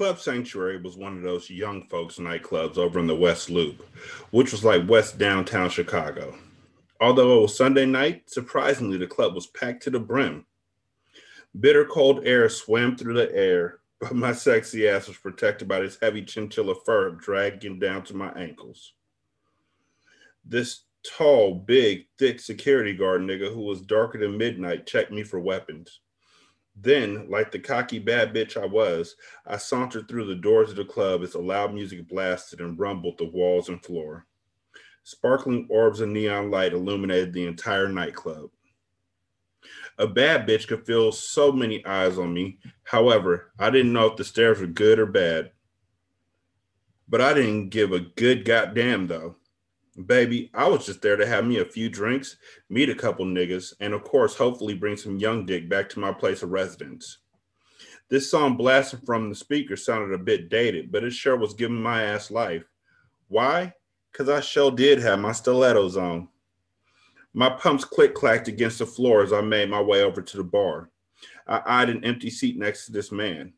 Club 0.00 0.18
Sanctuary 0.18 0.80
was 0.80 0.96
one 0.96 1.18
of 1.18 1.22
those 1.22 1.50
young 1.50 1.82
folks 1.88 2.16
nightclubs 2.16 2.78
over 2.78 2.98
in 2.98 3.06
the 3.06 3.14
West 3.14 3.50
Loop, 3.50 3.86
which 4.30 4.50
was 4.50 4.64
like 4.64 4.88
West 4.88 5.18
downtown 5.18 5.68
Chicago. 5.68 6.38
Although 7.02 7.36
it 7.36 7.42
was 7.42 7.54
Sunday 7.58 7.84
night, 7.84 8.22
surprisingly, 8.24 8.96
the 8.96 9.06
club 9.06 9.34
was 9.34 9.48
packed 9.48 9.82
to 9.82 9.90
the 9.90 10.00
brim. 10.00 10.46
Bitter 11.60 11.84
cold 11.84 12.26
air 12.26 12.48
swam 12.48 12.96
through 12.96 13.12
the 13.12 13.30
air, 13.36 13.80
but 14.00 14.14
my 14.14 14.32
sexy 14.32 14.88
ass 14.88 15.06
was 15.06 15.18
protected 15.18 15.68
by 15.68 15.80
this 15.80 15.98
heavy 16.00 16.22
chinchilla 16.22 16.76
fur 16.86 17.10
dragging 17.10 17.78
down 17.78 18.02
to 18.04 18.16
my 18.16 18.32
ankles. 18.32 18.94
This 20.46 20.84
tall, 21.06 21.54
big, 21.54 22.06
thick 22.18 22.40
security 22.40 22.94
guard 22.94 23.20
nigga 23.20 23.52
who 23.52 23.60
was 23.60 23.82
darker 23.82 24.16
than 24.16 24.38
midnight 24.38 24.86
checked 24.86 25.12
me 25.12 25.24
for 25.24 25.40
weapons. 25.40 26.00
Then, 26.76 27.28
like 27.28 27.50
the 27.50 27.58
cocky 27.58 27.98
bad 27.98 28.34
bitch 28.34 28.60
I 28.60 28.66
was, 28.66 29.16
I 29.46 29.56
sauntered 29.56 30.08
through 30.08 30.26
the 30.26 30.34
doors 30.34 30.70
of 30.70 30.76
the 30.76 30.84
club 30.84 31.22
as 31.22 31.32
the 31.32 31.38
loud 31.38 31.74
music 31.74 32.08
blasted 32.08 32.60
and 32.60 32.78
rumbled 32.78 33.18
the 33.18 33.26
walls 33.26 33.68
and 33.68 33.84
floor. 33.84 34.26
Sparkling 35.02 35.66
orbs 35.70 36.00
of 36.00 36.08
neon 36.08 36.50
light 36.50 36.72
illuminated 36.72 37.32
the 37.32 37.46
entire 37.46 37.88
nightclub. 37.88 38.50
A 39.98 40.06
bad 40.06 40.48
bitch 40.48 40.66
could 40.68 40.86
feel 40.86 41.12
so 41.12 41.52
many 41.52 41.84
eyes 41.84 42.16
on 42.16 42.32
me. 42.32 42.58
However, 42.84 43.52
I 43.58 43.70
didn't 43.70 43.92
know 43.92 44.06
if 44.06 44.16
the 44.16 44.24
stares 44.24 44.60
were 44.60 44.66
good 44.66 44.98
or 44.98 45.06
bad. 45.06 45.50
But 47.08 47.20
I 47.20 47.34
didn't 47.34 47.70
give 47.70 47.92
a 47.92 48.00
good 48.00 48.44
goddamn 48.44 49.08
though. 49.08 49.36
Baby, 50.06 50.50
I 50.54 50.68
was 50.68 50.86
just 50.86 51.02
there 51.02 51.16
to 51.16 51.26
have 51.26 51.44
me 51.44 51.58
a 51.58 51.64
few 51.64 51.88
drinks, 51.88 52.36
meet 52.68 52.88
a 52.88 52.94
couple 52.94 53.26
niggas, 53.26 53.74
and 53.80 53.92
of 53.92 54.04
course, 54.04 54.36
hopefully 54.36 54.74
bring 54.74 54.96
some 54.96 55.18
young 55.18 55.44
dick 55.44 55.68
back 55.68 55.88
to 55.90 56.00
my 56.00 56.12
place 56.12 56.42
of 56.42 56.50
residence. 56.50 57.18
This 58.08 58.30
song 58.30 58.56
blasting 58.56 59.00
from 59.00 59.28
the 59.28 59.34
speaker 59.34 59.76
sounded 59.76 60.14
a 60.14 60.22
bit 60.22 60.48
dated, 60.48 60.90
but 60.92 61.04
it 61.04 61.12
sure 61.12 61.36
was 61.36 61.54
giving 61.54 61.80
my 61.80 62.04
ass 62.04 62.30
life. 62.30 62.64
Why? 63.28 63.72
Because 64.10 64.28
I 64.28 64.40
sure 64.40 64.70
did 64.70 65.00
have 65.00 65.18
my 65.18 65.32
stilettos 65.32 65.96
on. 65.96 66.28
My 67.34 67.50
pumps 67.50 67.84
click 67.84 68.14
clacked 68.14 68.48
against 68.48 68.78
the 68.78 68.86
floor 68.86 69.22
as 69.22 69.32
I 69.32 69.40
made 69.40 69.70
my 69.70 69.80
way 69.80 70.02
over 70.02 70.22
to 70.22 70.36
the 70.36 70.44
bar. 70.44 70.90
I 71.46 71.62
eyed 71.64 71.90
an 71.90 72.04
empty 72.04 72.30
seat 72.30 72.58
next 72.58 72.86
to 72.86 72.92
this 72.92 73.12
man. 73.12 73.52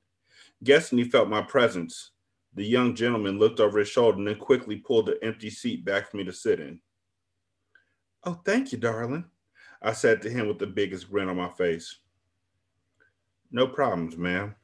Guessing 0.63 0.99
he 0.99 1.05
felt 1.05 1.29
my 1.29 1.43
presence, 1.43 2.11
The 2.55 2.65
young 2.65 2.95
gentleman 2.95 3.39
looked 3.39 3.61
over 3.61 3.79
his 3.79 3.89
shoulder 3.89 4.19
and 4.19 4.29
then 4.29 4.37
quickly 4.37 4.77
pulled 4.77 5.07
the 5.07 5.19
empty 5.23 5.49
seat 5.49 5.85
back 5.85 6.11
for 6.11 6.19
me 6.19 6.25
to 6.25 6.33
sit 6.33 6.61
in. 6.61 6.81
Oh, 8.25 8.41
thank 8.45 8.73
you, 8.73 8.79
darling, 8.79 9.25
I 9.81 9.93
said 9.93 10.23
to 10.23 10.31
him 10.31 10.47
with 10.47 10.59
the 10.59 10.67
biggest 10.67 11.11
grin 11.11 11.29
on 11.29 11.37
my 11.37 11.49
face. 11.49 11.99
No 13.51 13.67
problems, 13.67 14.17
ma'am, 14.17 14.55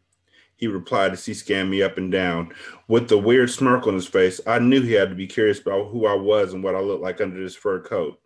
he 0.56 0.66
replied 0.66 1.12
as 1.12 1.24
he 1.24 1.34
scanned 1.34 1.70
me 1.70 1.82
up 1.82 1.98
and 1.98 2.10
down. 2.12 2.52
With 2.88 3.08
the 3.08 3.18
weird 3.18 3.50
smirk 3.50 3.86
on 3.86 3.94
his 3.94 4.06
face, 4.06 4.40
I 4.46 4.58
knew 4.58 4.80
he 4.80 4.92
had 4.92 5.08
to 5.08 5.14
be 5.14 5.26
curious 5.26 5.60
about 5.60 5.90
who 5.90 6.06
I 6.06 6.14
was 6.14 6.52
and 6.52 6.62
what 6.62 6.74
I 6.74 6.80
looked 6.80 7.02
like 7.02 7.20
under 7.20 7.42
this 7.42 7.56
fur 7.56 7.80
coat. 7.80 8.20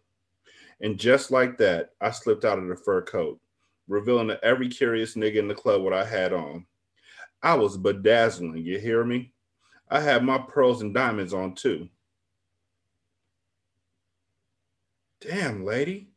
And 0.80 0.98
just 0.98 1.30
like 1.30 1.56
that, 1.58 1.90
I 2.00 2.10
slipped 2.10 2.44
out 2.44 2.58
of 2.58 2.68
the 2.68 2.76
fur 2.76 3.02
coat, 3.02 3.40
revealing 3.86 4.28
to 4.28 4.44
every 4.44 4.68
curious 4.68 5.14
nigga 5.14 5.36
in 5.36 5.48
the 5.48 5.54
club 5.54 5.82
what 5.82 5.92
I 5.92 6.04
had 6.04 6.32
on. 6.32 6.66
I 7.42 7.54
was 7.54 7.76
bedazzling, 7.76 8.64
you 8.64 8.78
hear 8.78 9.04
me? 9.04 9.31
I 9.92 10.00
have 10.00 10.22
my 10.24 10.38
pearls 10.38 10.80
and 10.80 10.94
diamonds 10.94 11.34
on 11.34 11.54
too. 11.54 11.86
Damn, 15.20 15.66
lady, 15.66 16.08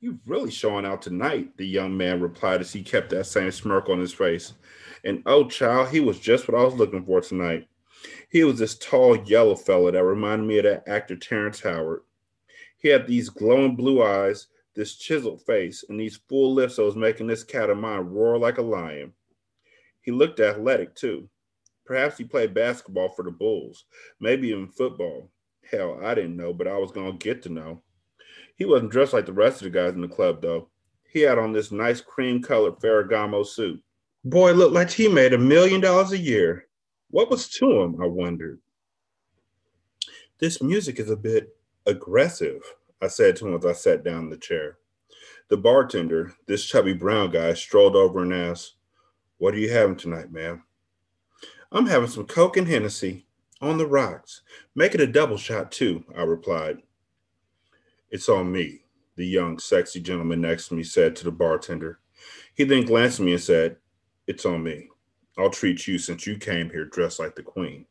you're 0.00 0.18
really 0.26 0.50
showing 0.50 0.84
out 0.84 1.00
tonight, 1.00 1.56
the 1.56 1.66
young 1.66 1.96
man 1.96 2.20
replied 2.20 2.60
as 2.60 2.74
he 2.74 2.82
kept 2.82 3.08
that 3.10 3.24
same 3.24 3.50
smirk 3.50 3.88
on 3.88 3.98
his 3.98 4.12
face. 4.12 4.52
And 5.02 5.22
oh, 5.24 5.48
child, 5.48 5.88
he 5.88 5.98
was 5.98 6.20
just 6.20 6.46
what 6.46 6.60
I 6.60 6.62
was 6.62 6.74
looking 6.74 7.06
for 7.06 7.22
tonight. 7.22 7.66
He 8.28 8.44
was 8.44 8.58
this 8.58 8.76
tall 8.76 9.16
yellow 9.24 9.56
fella 9.56 9.92
that 9.92 10.04
reminded 10.04 10.46
me 10.46 10.58
of 10.58 10.64
that 10.64 10.86
actor 10.86 11.16
Terrence 11.16 11.62
Howard. 11.62 12.02
He 12.76 12.88
had 12.88 13.06
these 13.06 13.30
glowing 13.30 13.76
blue 13.76 14.02
eyes, 14.02 14.48
this 14.74 14.94
chiseled 14.94 15.40
face, 15.46 15.86
and 15.88 15.98
these 15.98 16.20
full 16.28 16.52
lips 16.52 16.76
that 16.76 16.84
was 16.84 16.96
making 16.96 17.28
this 17.28 17.44
cat 17.44 17.70
of 17.70 17.78
mine 17.78 18.10
roar 18.10 18.36
like 18.36 18.58
a 18.58 18.62
lion. 18.62 19.14
He 20.02 20.10
looked 20.10 20.38
athletic 20.38 20.94
too. 20.94 21.30
Perhaps 21.86 22.18
he 22.18 22.24
played 22.24 22.52
basketball 22.52 23.08
for 23.10 23.22
the 23.22 23.30
Bulls, 23.30 23.84
maybe 24.20 24.48
even 24.48 24.68
football. 24.68 25.30
Hell, 25.70 26.00
I 26.02 26.14
didn't 26.14 26.36
know, 26.36 26.52
but 26.52 26.68
I 26.68 26.76
was 26.76 26.92
going 26.92 27.16
to 27.16 27.24
get 27.24 27.42
to 27.42 27.48
know. 27.48 27.82
He 28.56 28.64
wasn't 28.64 28.90
dressed 28.90 29.12
like 29.12 29.26
the 29.26 29.32
rest 29.32 29.62
of 29.62 29.64
the 29.64 29.78
guys 29.78 29.94
in 29.94 30.00
the 30.00 30.08
club, 30.08 30.42
though. 30.42 30.68
He 31.08 31.20
had 31.20 31.38
on 31.38 31.52
this 31.52 31.72
nice 31.72 32.00
cream 32.00 32.42
colored 32.42 32.78
Ferragamo 32.80 33.46
suit. 33.46 33.82
Boy 34.24 34.52
looked 34.52 34.74
like 34.74 34.90
he 34.90 35.08
made 35.08 35.32
a 35.32 35.38
million 35.38 35.80
dollars 35.80 36.12
a 36.12 36.18
year. 36.18 36.66
What 37.10 37.30
was 37.30 37.48
to 37.50 37.80
him, 37.80 38.02
I 38.02 38.06
wondered. 38.06 38.60
This 40.38 40.60
music 40.60 40.98
is 40.98 41.10
a 41.10 41.16
bit 41.16 41.56
aggressive, 41.86 42.60
I 43.00 43.06
said 43.06 43.36
to 43.36 43.48
him 43.48 43.54
as 43.54 43.64
I 43.64 43.72
sat 43.72 44.04
down 44.04 44.24
in 44.24 44.30
the 44.30 44.36
chair. 44.36 44.78
The 45.48 45.56
bartender, 45.56 46.34
this 46.46 46.64
chubby 46.64 46.92
brown 46.92 47.30
guy, 47.30 47.54
strolled 47.54 47.94
over 47.94 48.22
and 48.22 48.34
asked, 48.34 48.74
What 49.38 49.54
are 49.54 49.58
you 49.58 49.70
having 49.70 49.96
tonight, 49.96 50.32
ma'am? 50.32 50.64
I'm 51.72 51.86
having 51.86 52.08
some 52.08 52.26
Coke 52.26 52.56
and 52.56 52.68
Hennessy 52.68 53.26
on 53.60 53.78
the 53.78 53.86
rocks. 53.86 54.42
Make 54.74 54.94
it 54.94 55.00
a 55.00 55.06
double 55.06 55.36
shot, 55.36 55.72
too, 55.72 56.04
I 56.16 56.22
replied. 56.22 56.78
It's 58.10 58.28
on 58.28 58.52
me, 58.52 58.82
the 59.16 59.26
young, 59.26 59.58
sexy 59.58 60.00
gentleman 60.00 60.40
next 60.40 60.68
to 60.68 60.74
me 60.74 60.82
said 60.82 61.16
to 61.16 61.24
the 61.24 61.32
bartender. 61.32 61.98
He 62.54 62.64
then 62.64 62.86
glanced 62.86 63.20
at 63.20 63.26
me 63.26 63.32
and 63.32 63.42
said, 63.42 63.76
It's 64.26 64.46
on 64.46 64.62
me. 64.62 64.88
I'll 65.38 65.50
treat 65.50 65.86
you 65.86 65.98
since 65.98 66.26
you 66.26 66.38
came 66.38 66.70
here 66.70 66.86
dressed 66.86 67.18
like 67.18 67.34
the 67.34 67.42
queen. 67.42 67.86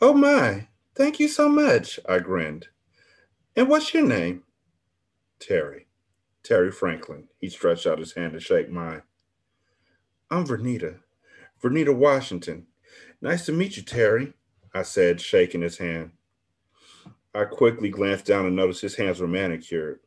Oh 0.00 0.12
my, 0.12 0.68
thank 0.94 1.18
you 1.18 1.28
so 1.28 1.48
much, 1.48 1.98
I 2.08 2.18
grinned. 2.18 2.68
And 3.56 3.68
what's 3.68 3.94
your 3.94 4.04
name? 4.04 4.42
Terry. 5.38 5.86
Terry 6.42 6.70
Franklin. 6.70 7.28
He 7.38 7.48
stretched 7.48 7.86
out 7.86 7.98
his 7.98 8.12
hand 8.12 8.34
to 8.34 8.40
shake 8.40 8.70
mine. 8.70 9.02
I'm 10.30 10.46
Vernita. 10.46 11.00
Vernita 11.64 11.96
Washington. 11.96 12.66
Nice 13.22 13.46
to 13.46 13.52
meet 13.52 13.78
you, 13.78 13.82
Terry, 13.82 14.34
I 14.74 14.82
said, 14.82 15.18
shaking 15.18 15.62
his 15.62 15.78
hand. 15.78 16.10
I 17.34 17.44
quickly 17.44 17.88
glanced 17.88 18.26
down 18.26 18.44
and 18.44 18.54
noticed 18.54 18.82
his 18.82 18.96
hands 18.96 19.18
were 19.18 19.26
manicured. 19.26 20.00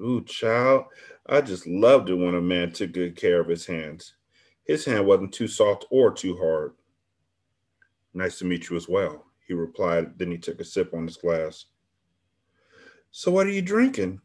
Ooh, 0.00 0.24
child, 0.24 0.86
I 1.26 1.42
just 1.42 1.68
loved 1.68 2.10
it 2.10 2.16
when 2.16 2.34
a 2.34 2.40
man 2.40 2.72
took 2.72 2.90
good 2.90 3.14
care 3.14 3.40
of 3.40 3.46
his 3.46 3.66
hands. 3.66 4.16
His 4.64 4.84
hand 4.84 5.06
wasn't 5.06 5.32
too 5.32 5.46
soft 5.46 5.86
or 5.92 6.12
too 6.12 6.36
hard. 6.36 6.72
Nice 8.12 8.40
to 8.40 8.44
meet 8.44 8.68
you 8.68 8.76
as 8.76 8.88
well, 8.88 9.26
he 9.46 9.54
replied. 9.54 10.18
Then 10.18 10.32
he 10.32 10.38
took 10.38 10.60
a 10.60 10.64
sip 10.64 10.92
on 10.92 11.06
his 11.06 11.16
glass. 11.16 11.66
So, 13.12 13.30
what 13.30 13.46
are 13.46 13.50
you 13.50 13.62
drinking? 13.62 14.20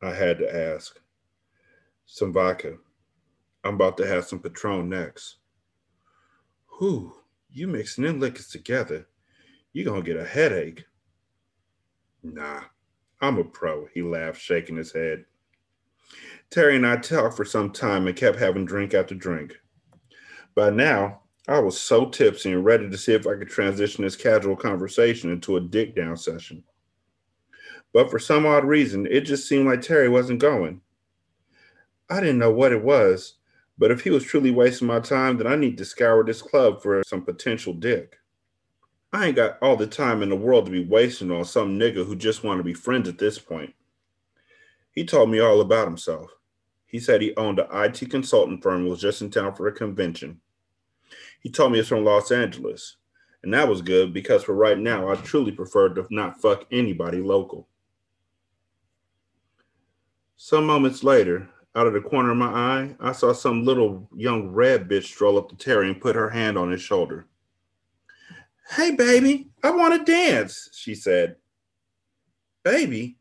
I 0.00 0.14
had 0.14 0.38
to 0.38 0.72
ask. 0.74 0.98
Some 2.06 2.32
vodka. 2.32 2.76
I'm 3.64 3.74
about 3.74 3.98
to 3.98 4.06
have 4.06 4.24
some 4.24 4.38
Patron 4.38 4.88
next. 4.88 5.39
Whew, 6.80 7.12
you 7.50 7.66
mixing 7.66 8.04
them 8.04 8.20
liquors 8.20 8.48
together. 8.48 9.06
You're 9.74 9.84
going 9.84 10.02
to 10.02 10.06
get 10.14 10.18
a 10.18 10.24
headache. 10.24 10.86
Nah, 12.22 12.62
I'm 13.20 13.36
a 13.36 13.44
pro, 13.44 13.86
he 13.92 14.00
laughed, 14.00 14.40
shaking 14.40 14.78
his 14.78 14.90
head. 14.90 15.26
Terry 16.48 16.76
and 16.76 16.86
I 16.86 16.96
talked 16.96 17.36
for 17.36 17.44
some 17.44 17.70
time 17.70 18.06
and 18.06 18.16
kept 18.16 18.38
having 18.38 18.64
drink 18.64 18.94
after 18.94 19.14
drink. 19.14 19.60
By 20.54 20.70
now, 20.70 21.20
I 21.46 21.58
was 21.58 21.78
so 21.78 22.06
tipsy 22.08 22.52
and 22.52 22.64
ready 22.64 22.88
to 22.88 22.96
see 22.96 23.12
if 23.12 23.26
I 23.26 23.36
could 23.36 23.50
transition 23.50 24.02
this 24.02 24.16
casual 24.16 24.56
conversation 24.56 25.30
into 25.30 25.58
a 25.58 25.60
dick 25.60 25.94
down 25.94 26.16
session. 26.16 26.64
But 27.92 28.10
for 28.10 28.18
some 28.18 28.46
odd 28.46 28.64
reason, 28.64 29.06
it 29.06 29.22
just 29.22 29.46
seemed 29.46 29.66
like 29.66 29.82
Terry 29.82 30.08
wasn't 30.08 30.40
going. 30.40 30.80
I 32.08 32.20
didn't 32.20 32.38
know 32.38 32.52
what 32.52 32.72
it 32.72 32.82
was, 32.82 33.34
but 33.80 33.90
if 33.90 34.02
he 34.02 34.10
was 34.10 34.22
truly 34.22 34.50
wasting 34.50 34.86
my 34.86 35.00
time, 35.00 35.38
then 35.38 35.46
I 35.46 35.56
need 35.56 35.78
to 35.78 35.86
scour 35.86 36.22
this 36.22 36.42
club 36.42 36.82
for 36.82 37.02
some 37.02 37.22
potential 37.22 37.72
dick. 37.72 38.18
I 39.10 39.28
ain't 39.28 39.36
got 39.36 39.56
all 39.62 39.74
the 39.74 39.86
time 39.86 40.22
in 40.22 40.28
the 40.28 40.36
world 40.36 40.66
to 40.66 40.70
be 40.70 40.84
wasting 40.84 41.32
on 41.32 41.46
some 41.46 41.78
nigga 41.78 42.04
who 42.04 42.14
just 42.14 42.44
want 42.44 42.58
to 42.58 42.62
be 42.62 42.74
friends 42.74 43.08
at 43.08 43.16
this 43.16 43.38
point. 43.38 43.72
He 44.92 45.06
told 45.06 45.30
me 45.30 45.40
all 45.40 45.62
about 45.62 45.88
himself. 45.88 46.30
He 46.84 47.00
said 47.00 47.22
he 47.22 47.34
owned 47.36 47.58
an 47.58 47.68
IT 47.72 48.10
consulting 48.10 48.60
firm 48.60 48.82
and 48.82 48.90
was 48.90 49.00
just 49.00 49.22
in 49.22 49.30
town 49.30 49.54
for 49.54 49.66
a 49.66 49.72
convention. 49.72 50.42
He 51.40 51.48
told 51.48 51.72
me 51.72 51.78
it's 51.78 51.88
from 51.88 52.04
Los 52.04 52.30
Angeles, 52.30 52.96
and 53.42 53.54
that 53.54 53.66
was 53.66 53.80
good 53.80 54.12
because 54.12 54.44
for 54.44 54.54
right 54.54 54.78
now, 54.78 55.08
I 55.08 55.14
truly 55.14 55.52
prefer 55.52 55.88
to 55.94 56.06
not 56.10 56.42
fuck 56.42 56.66
anybody 56.70 57.22
local. 57.22 57.66
Some 60.36 60.66
moments 60.66 61.02
later, 61.02 61.48
out 61.74 61.86
of 61.86 61.92
the 61.92 62.00
corner 62.00 62.32
of 62.32 62.36
my 62.36 62.46
eye, 62.46 62.96
I 63.00 63.12
saw 63.12 63.32
some 63.32 63.64
little 63.64 64.08
young 64.14 64.48
red 64.48 64.88
bitch 64.88 65.04
stroll 65.04 65.38
up 65.38 65.48
to 65.50 65.56
Terry 65.56 65.88
and 65.88 66.00
put 66.00 66.16
her 66.16 66.28
hand 66.28 66.58
on 66.58 66.70
his 66.70 66.82
shoulder. 66.82 67.26
Hey, 68.70 68.92
baby, 68.92 69.50
I 69.62 69.70
want 69.70 69.94
to 69.94 70.12
dance, 70.12 70.68
she 70.72 70.94
said. 70.94 71.36
Baby? 72.64 73.18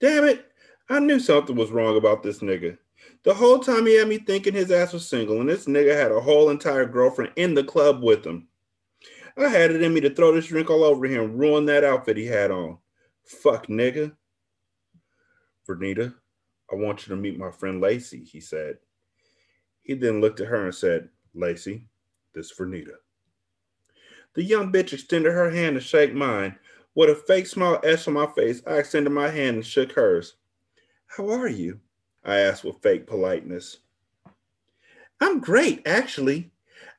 Damn 0.00 0.24
it, 0.24 0.50
I 0.88 0.98
knew 1.00 1.20
something 1.20 1.56
was 1.56 1.70
wrong 1.70 1.96
about 1.96 2.22
this 2.22 2.38
nigga. 2.40 2.78
The 3.22 3.34
whole 3.34 3.58
time 3.58 3.86
he 3.86 3.98
had 3.98 4.08
me 4.08 4.18
thinking 4.18 4.54
his 4.54 4.70
ass 4.70 4.92
was 4.92 5.06
single, 5.06 5.40
and 5.40 5.48
this 5.48 5.66
nigga 5.66 5.94
had 5.94 6.12
a 6.12 6.20
whole 6.20 6.50
entire 6.50 6.86
girlfriend 6.86 7.32
in 7.36 7.54
the 7.54 7.64
club 7.64 8.02
with 8.02 8.24
him. 8.24 8.48
I 9.36 9.48
had 9.48 9.70
it 9.70 9.82
in 9.82 9.94
me 9.94 10.00
to 10.00 10.10
throw 10.14 10.32
this 10.32 10.46
drink 10.46 10.70
all 10.70 10.84
over 10.84 11.06
him, 11.06 11.36
ruin 11.36 11.66
that 11.66 11.84
outfit 11.84 12.16
he 12.16 12.26
had 12.26 12.50
on. 12.50 12.78
Fuck 13.24 13.66
nigga. 13.68 14.12
Vernita, 15.68 16.14
I 16.70 16.76
want 16.76 17.06
you 17.06 17.14
to 17.14 17.20
meet 17.20 17.38
my 17.38 17.50
friend 17.50 17.80
Lacey, 17.80 18.24
he 18.24 18.40
said. 18.40 18.78
He 19.82 19.94
then 19.94 20.20
looked 20.20 20.40
at 20.40 20.48
her 20.48 20.64
and 20.64 20.74
said, 20.74 21.08
Lacey, 21.34 21.86
this 22.32 22.50
is 22.50 22.56
Vernita. 22.56 22.94
The 24.34 24.44
young 24.44 24.72
bitch 24.72 24.92
extended 24.92 25.32
her 25.32 25.50
hand 25.50 25.74
to 25.74 25.80
shake 25.80 26.14
mine. 26.14 26.56
With 26.94 27.10
a 27.10 27.14
fake 27.14 27.46
smile 27.46 27.80
etched 27.82 28.08
on 28.08 28.14
my 28.14 28.26
face, 28.26 28.62
I 28.66 28.74
extended 28.78 29.10
my 29.10 29.28
hand 29.28 29.56
and 29.56 29.66
shook 29.66 29.92
hers. 29.92 30.36
How 31.06 31.28
are 31.30 31.48
you? 31.48 31.80
I 32.24 32.38
asked 32.38 32.64
with 32.64 32.82
fake 32.82 33.06
politeness. 33.06 33.78
I'm 35.20 35.40
great, 35.40 35.86
actually. 35.86 36.50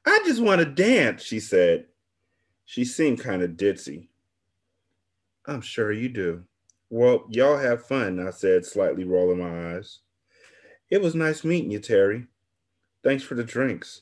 I 0.05 0.19
just 0.25 0.41
want 0.41 0.59
to 0.59 0.65
dance, 0.65 1.23
she 1.23 1.39
said. 1.39 1.85
She 2.65 2.83
seemed 2.85 3.19
kind 3.19 3.41
of 3.41 3.51
ditzy. 3.51 4.07
I'm 5.45 5.61
sure 5.61 5.91
you 5.91 6.09
do. 6.09 6.43
Well, 6.93 7.23
y'all 7.29 7.57
have 7.57 7.85
fun, 7.85 8.19
I 8.19 8.31
said, 8.31 8.65
slightly 8.65 9.05
rolling 9.05 9.39
my 9.39 9.75
eyes. 9.75 9.99
It 10.89 11.01
was 11.01 11.15
nice 11.15 11.45
meeting 11.45 11.71
you, 11.71 11.79
Terry. 11.79 12.27
Thanks 13.01 13.23
for 13.23 13.33
the 13.33 13.45
drinks. 13.45 14.01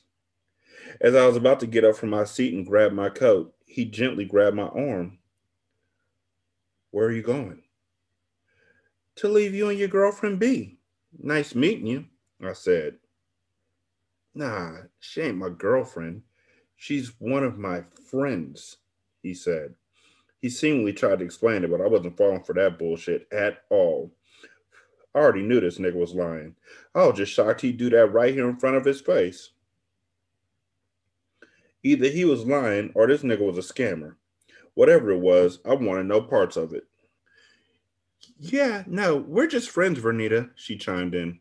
As 1.00 1.14
I 1.14 1.24
was 1.24 1.36
about 1.36 1.60
to 1.60 1.68
get 1.68 1.84
up 1.84 1.94
from 1.94 2.10
my 2.10 2.24
seat 2.24 2.52
and 2.52 2.66
grab 2.66 2.90
my 2.90 3.08
coat, 3.08 3.54
he 3.64 3.84
gently 3.84 4.24
grabbed 4.24 4.56
my 4.56 4.66
arm. 4.66 5.18
Where 6.90 7.06
are 7.06 7.12
you 7.12 7.22
going? 7.22 7.62
To 9.16 9.28
leave 9.28 9.54
you 9.54 9.68
and 9.68 9.78
your 9.78 9.86
girlfriend 9.86 10.40
be. 10.40 10.80
Nice 11.16 11.54
meeting 11.54 11.86
you, 11.86 12.06
I 12.44 12.54
said. 12.54 12.96
Nah, 14.34 14.78
she 14.98 15.20
ain't 15.20 15.38
my 15.38 15.50
girlfriend. 15.50 16.22
She's 16.74 17.12
one 17.20 17.44
of 17.44 17.56
my 17.56 17.84
friends, 18.10 18.78
he 19.22 19.32
said. 19.32 19.76
He 20.40 20.48
seemingly 20.48 20.92
tried 20.92 21.18
to 21.18 21.24
explain 21.24 21.64
it, 21.64 21.70
but 21.70 21.80
I 21.80 21.86
wasn't 21.86 22.16
falling 22.16 22.42
for 22.42 22.54
that 22.54 22.78
bullshit 22.78 23.28
at 23.30 23.62
all. 23.68 24.10
I 25.14 25.18
already 25.18 25.42
knew 25.42 25.60
this 25.60 25.78
nigga 25.78 25.94
was 25.94 26.14
lying. 26.14 26.54
I 26.94 27.06
was 27.06 27.18
just 27.18 27.32
shocked 27.32 27.60
he'd 27.60 27.76
do 27.76 27.90
that 27.90 28.06
right 28.06 28.32
here 28.32 28.48
in 28.48 28.56
front 28.56 28.76
of 28.76 28.84
his 28.84 29.00
face. 29.00 29.50
Either 31.82 32.08
he 32.08 32.24
was 32.24 32.46
lying 32.46 32.92
or 32.94 33.06
this 33.06 33.22
nigga 33.22 33.40
was 33.40 33.58
a 33.58 33.72
scammer. 33.72 34.14
Whatever 34.74 35.10
it 35.10 35.18
was, 35.18 35.58
I 35.64 35.74
wanted 35.74 36.06
no 36.06 36.22
parts 36.22 36.56
of 36.56 36.72
it. 36.72 36.86
Yeah, 38.38 38.84
no, 38.86 39.16
we're 39.16 39.46
just 39.46 39.70
friends, 39.70 39.98
Vernita, 39.98 40.50
she 40.54 40.76
chimed 40.76 41.14
in. 41.14 41.40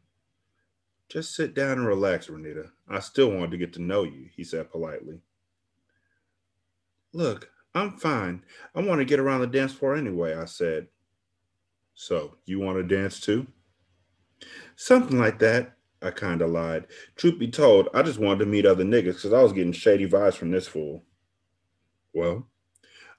Just 1.08 1.36
sit 1.36 1.54
down 1.54 1.78
and 1.78 1.88
relax, 1.88 2.28
Vernita. 2.28 2.72
I 2.90 3.00
still 3.00 3.32
wanted 3.32 3.52
to 3.52 3.58
get 3.58 3.74
to 3.74 3.82
know 3.82 4.04
you, 4.04 4.30
he 4.36 4.44
said 4.44 4.72
politely. 4.72 5.20
Look, 7.14 7.50
I'm 7.76 7.92
fine. 7.92 8.44
I 8.76 8.82
want 8.82 9.00
to 9.00 9.06
get 9.06 9.20
around 9.20 9.42
the 9.42 9.48
dance 9.48 9.74
floor 9.74 9.96
anyway, 9.96 10.36
I 10.36 10.46
said. 10.46 10.88
So, 11.94 12.38
you 12.46 12.60
want 12.60 12.78
to 12.78 12.96
dance 12.96 13.20
too? 13.20 13.48
Something 14.76 15.20
like 15.20 15.40
that. 15.40 15.76
I 16.02 16.12
kind 16.12 16.42
of 16.42 16.50
lied. 16.50 16.88
Truth 17.18 17.40
be 17.40 17.50
told, 17.50 17.90
I 17.94 18.04
just 18.04 18.20
wanted 18.20 18.40
to 18.40 18.46
meet 18.46 18.66
other 18.66 18.86
niggas 18.86 19.16
because 19.16 19.34
I 19.34 19.44
was 19.44 19.52
getting 19.52 19.74
shady 19.74 20.08
vibes 20.08 20.36
from 20.36 20.50
this 20.50 20.68
fool. 20.68 21.04
Well, 22.14 22.48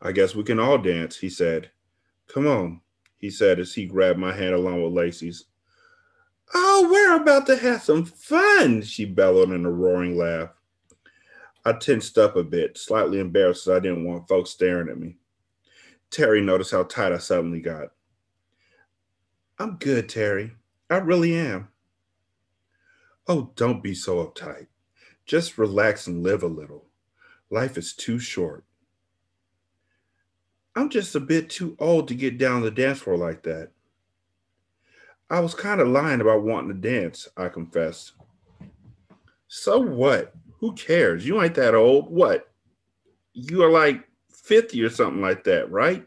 I 0.01 0.13
guess 0.13 0.35
we 0.35 0.45
can 0.45 0.59
all 0.59 0.79
dance, 0.79 1.19
he 1.19 1.29
said. 1.29 1.71
Come 2.27 2.47
on, 2.47 2.81
he 3.19 3.29
said 3.29 3.61
as 3.61 3.75
he 3.75 3.85
grabbed 3.85 4.19
my 4.19 4.33
hand 4.33 4.55
along 4.55 4.83
with 4.83 4.95
Lacey's. 4.95 5.45
Oh, 6.55 6.89
we're 6.91 7.17
about 7.17 7.47
to 7.47 7.57
have 7.57 7.83
some 7.83 8.05
fun, 8.05 8.83
she 8.83 9.05
bellowed 9.05 9.51
in 9.51 9.67
a 9.67 9.71
roaring 9.71 10.17
laugh. 10.17 10.51
I 11.65 11.73
tensed 11.73 12.17
up 12.17 12.37
a 12.37 12.43
bit, 12.43 12.79
slightly 12.79 13.19
embarrassed 13.19 13.67
as 13.67 13.77
I 13.77 13.81
didn't 13.81 14.05
want 14.05 14.29
folks 14.29 14.51
staring 14.51 14.89
at 14.89 14.99
me. 14.99 15.17
Terry 16.11 16.41
noticed 16.41 16.73
how 16.73 16.85
tight 16.85 17.13
I 17.13 17.19
suddenly 17.19 17.61
got. 17.61 17.89
I'm 19.59 19.77
good, 19.77 20.09
Terry. 20.09 20.53
I 20.89 20.97
really 20.97 21.37
am. 21.37 21.69
Oh, 23.29 23.53
don't 23.57 23.83
be 23.83 23.95
so 23.95 24.25
uptight. 24.25 24.67
Just 25.27 25.59
relax 25.59 26.07
and 26.07 26.23
live 26.23 26.43
a 26.43 26.49
little. 26.49 26.87
Life 27.51 27.77
is 27.77 27.93
too 27.93 28.19
short. 28.19 28.65
I'm 30.75 30.89
just 30.89 31.15
a 31.15 31.21
bit 31.21 31.51
too 31.51 31.77
old 31.79 32.09
to 32.09 32.15
get 32.15 32.39
down 32.39 32.63
the 32.63 32.71
dance 32.71 33.01
floor 33.01 33.17
like 33.17 33.43
that. 33.43 33.71
I 35.29 35.41
was 35.41 35.55
kind 35.55 35.81
of 35.81 35.89
lying 35.89 36.21
about 36.21 36.43
wanting 36.43 36.81
to 36.81 36.89
dance, 36.89 37.29
I 37.37 37.49
confessed. 37.49 38.13
So 39.47 39.79
what? 39.79 40.35
Who 40.61 40.75
cares? 40.75 41.27
You 41.27 41.43
ain't 41.43 41.55
that 41.55 41.75
old. 41.75 42.11
What? 42.11 42.53
You 43.33 43.63
are 43.63 43.71
like 43.71 44.07
50 44.31 44.83
or 44.83 44.91
something 44.91 45.23
like 45.23 45.45
that, 45.45 45.71
right? 45.71 46.07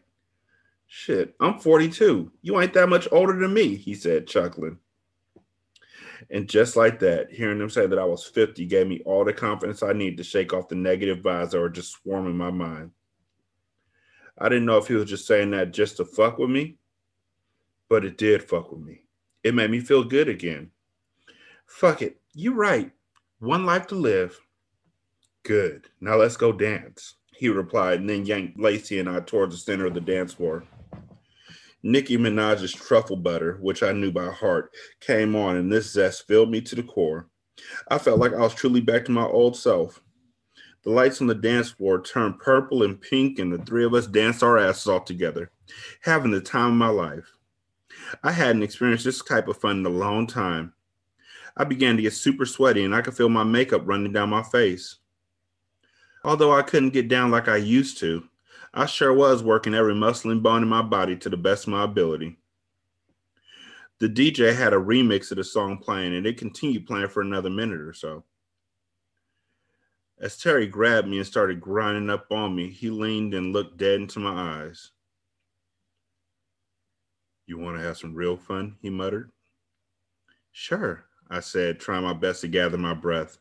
Shit, 0.86 1.34
I'm 1.40 1.58
42. 1.58 2.30
You 2.40 2.60
ain't 2.60 2.72
that 2.74 2.88
much 2.88 3.08
older 3.10 3.36
than 3.36 3.52
me, 3.52 3.74
he 3.74 3.94
said, 3.94 4.28
chuckling. 4.28 4.78
And 6.30 6.48
just 6.48 6.76
like 6.76 7.00
that, 7.00 7.32
hearing 7.32 7.58
them 7.58 7.68
say 7.68 7.86
that 7.86 7.98
I 7.98 8.04
was 8.04 8.24
50 8.24 8.64
gave 8.66 8.86
me 8.86 9.02
all 9.04 9.24
the 9.24 9.32
confidence 9.32 9.82
I 9.82 9.92
needed 9.92 10.18
to 10.18 10.24
shake 10.24 10.52
off 10.52 10.68
the 10.68 10.76
negative 10.76 11.18
vibes 11.18 11.50
that 11.50 11.60
were 11.60 11.68
just 11.68 11.92
swarming 11.92 12.36
my 12.36 12.52
mind. 12.52 12.92
I 14.38 14.48
didn't 14.48 14.66
know 14.66 14.78
if 14.78 14.86
he 14.86 14.94
was 14.94 15.10
just 15.10 15.26
saying 15.26 15.50
that 15.50 15.72
just 15.72 15.96
to 15.96 16.04
fuck 16.04 16.38
with 16.38 16.50
me, 16.50 16.78
but 17.88 18.04
it 18.04 18.16
did 18.16 18.42
fuck 18.42 18.70
with 18.70 18.80
me. 18.80 19.02
It 19.42 19.54
made 19.54 19.70
me 19.70 19.80
feel 19.80 20.04
good 20.04 20.28
again. 20.28 20.70
Fuck 21.66 22.02
it. 22.02 22.20
You're 22.34 22.54
right. 22.54 22.92
One 23.44 23.66
life 23.66 23.86
to 23.88 23.94
live. 23.94 24.40
Good. 25.42 25.88
Now 26.00 26.16
let's 26.16 26.38
go 26.38 26.50
dance. 26.50 27.16
He 27.36 27.50
replied 27.50 28.00
and 28.00 28.08
then 28.08 28.24
yanked 28.24 28.58
Lacey 28.58 29.00
and 29.00 29.06
I 29.08 29.20
towards 29.20 29.54
the 29.54 29.60
center 29.60 29.84
of 29.84 29.92
the 29.92 30.00
dance 30.00 30.32
floor. 30.32 30.64
Nicki 31.82 32.16
Minaj's 32.16 32.72
Truffle 32.72 33.16
Butter, 33.16 33.58
which 33.60 33.82
I 33.82 33.92
knew 33.92 34.10
by 34.10 34.30
heart, 34.30 34.70
came 35.00 35.36
on, 35.36 35.56
and 35.56 35.70
this 35.70 35.92
zest 35.92 36.26
filled 36.26 36.50
me 36.50 36.62
to 36.62 36.74
the 36.74 36.82
core. 36.82 37.28
I 37.88 37.98
felt 37.98 38.18
like 38.18 38.32
I 38.32 38.38
was 38.38 38.54
truly 38.54 38.80
back 38.80 39.04
to 39.04 39.12
my 39.12 39.26
old 39.26 39.58
self. 39.58 40.00
The 40.82 40.90
lights 40.90 41.20
on 41.20 41.26
the 41.26 41.34
dance 41.34 41.70
floor 41.70 42.00
turned 42.00 42.38
purple 42.38 42.82
and 42.82 42.98
pink, 42.98 43.38
and 43.38 43.52
the 43.52 43.58
three 43.58 43.84
of 43.84 43.92
us 43.92 44.06
danced 44.06 44.42
our 44.42 44.56
asses 44.56 44.86
off 44.86 45.04
together, 45.04 45.50
having 46.00 46.30
the 46.30 46.40
time 46.40 46.70
of 46.70 46.78
my 46.78 46.88
life. 46.88 47.30
I 48.22 48.32
hadn't 48.32 48.62
experienced 48.62 49.04
this 49.04 49.22
type 49.22 49.48
of 49.48 49.58
fun 49.58 49.80
in 49.80 49.86
a 49.86 49.90
long 49.90 50.26
time. 50.26 50.72
I 51.56 51.64
began 51.64 51.96
to 51.96 52.02
get 52.02 52.12
super 52.12 52.46
sweaty, 52.46 52.84
and 52.84 52.94
I 52.94 53.02
could 53.02 53.16
feel 53.16 53.28
my 53.28 53.44
makeup 53.44 53.82
running 53.84 54.12
down 54.12 54.30
my 54.30 54.42
face. 54.42 54.96
Although 56.24 56.52
I 56.52 56.62
couldn't 56.62 56.90
get 56.90 57.08
down 57.08 57.30
like 57.30 57.48
I 57.48 57.56
used 57.56 57.98
to, 57.98 58.24
I 58.72 58.86
sure 58.86 59.12
was 59.12 59.42
working 59.42 59.74
every 59.74 59.94
muscle 59.94 60.32
and 60.32 60.42
bone 60.42 60.62
in 60.62 60.68
my 60.68 60.82
body 60.82 61.16
to 61.18 61.28
the 61.28 61.36
best 61.36 61.64
of 61.64 61.72
my 61.72 61.84
ability. 61.84 62.38
The 64.00 64.08
DJ 64.08 64.54
had 64.54 64.72
a 64.72 64.76
remix 64.76 65.30
of 65.30 65.36
the 65.36 65.44
song 65.44 65.78
playing, 65.78 66.14
and 66.14 66.26
it 66.26 66.38
continued 66.38 66.86
playing 66.86 67.08
for 67.08 67.20
another 67.20 67.50
minute 67.50 67.80
or 67.80 67.92
so. 67.92 68.24
As 70.18 70.36
Terry 70.36 70.66
grabbed 70.66 71.06
me 71.06 71.18
and 71.18 71.26
started 71.26 71.60
grinding 71.60 72.10
up 72.10 72.32
on 72.32 72.56
me, 72.56 72.70
he 72.70 72.90
leaned 72.90 73.34
and 73.34 73.52
looked 73.52 73.76
dead 73.76 74.00
into 74.00 74.18
my 74.18 74.64
eyes. 74.64 74.90
You 77.46 77.58
want 77.58 77.76
to 77.76 77.82
have 77.82 77.98
some 77.98 78.14
real 78.14 78.36
fun? 78.36 78.76
He 78.80 78.90
muttered. 78.90 79.30
Sure, 80.50 81.04
I 81.34 81.40
said, 81.40 81.80
trying 81.80 82.04
my 82.04 82.12
best 82.12 82.42
to 82.42 82.48
gather 82.48 82.78
my 82.78 82.94
breath. 82.94 83.38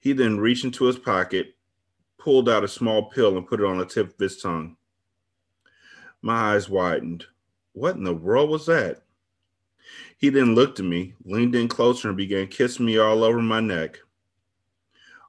He 0.00 0.12
then 0.12 0.38
reached 0.38 0.64
into 0.64 0.84
his 0.84 0.98
pocket 0.98 1.54
pulled 2.20 2.48
out 2.48 2.64
a 2.64 2.68
small 2.68 3.04
pill 3.04 3.36
and 3.36 3.46
put 3.46 3.60
it 3.60 3.66
on 3.66 3.78
the 3.78 3.86
tip 3.86 4.08
of 4.08 4.18
his 4.18 4.36
tongue. 4.36 4.76
My 6.22 6.54
eyes 6.54 6.68
widened. 6.68 7.24
What 7.72 7.96
in 7.96 8.04
the 8.04 8.14
world 8.14 8.50
was 8.50 8.66
that? 8.66 9.02
He 10.18 10.28
then 10.28 10.54
looked 10.54 10.78
at 10.78 10.86
me, 10.86 11.14
leaned 11.24 11.54
in 11.54 11.66
closer, 11.66 12.08
and 12.08 12.16
began 12.16 12.46
kissing 12.46 12.84
me 12.84 12.98
all 12.98 13.24
over 13.24 13.40
my 13.40 13.60
neck. 13.60 13.98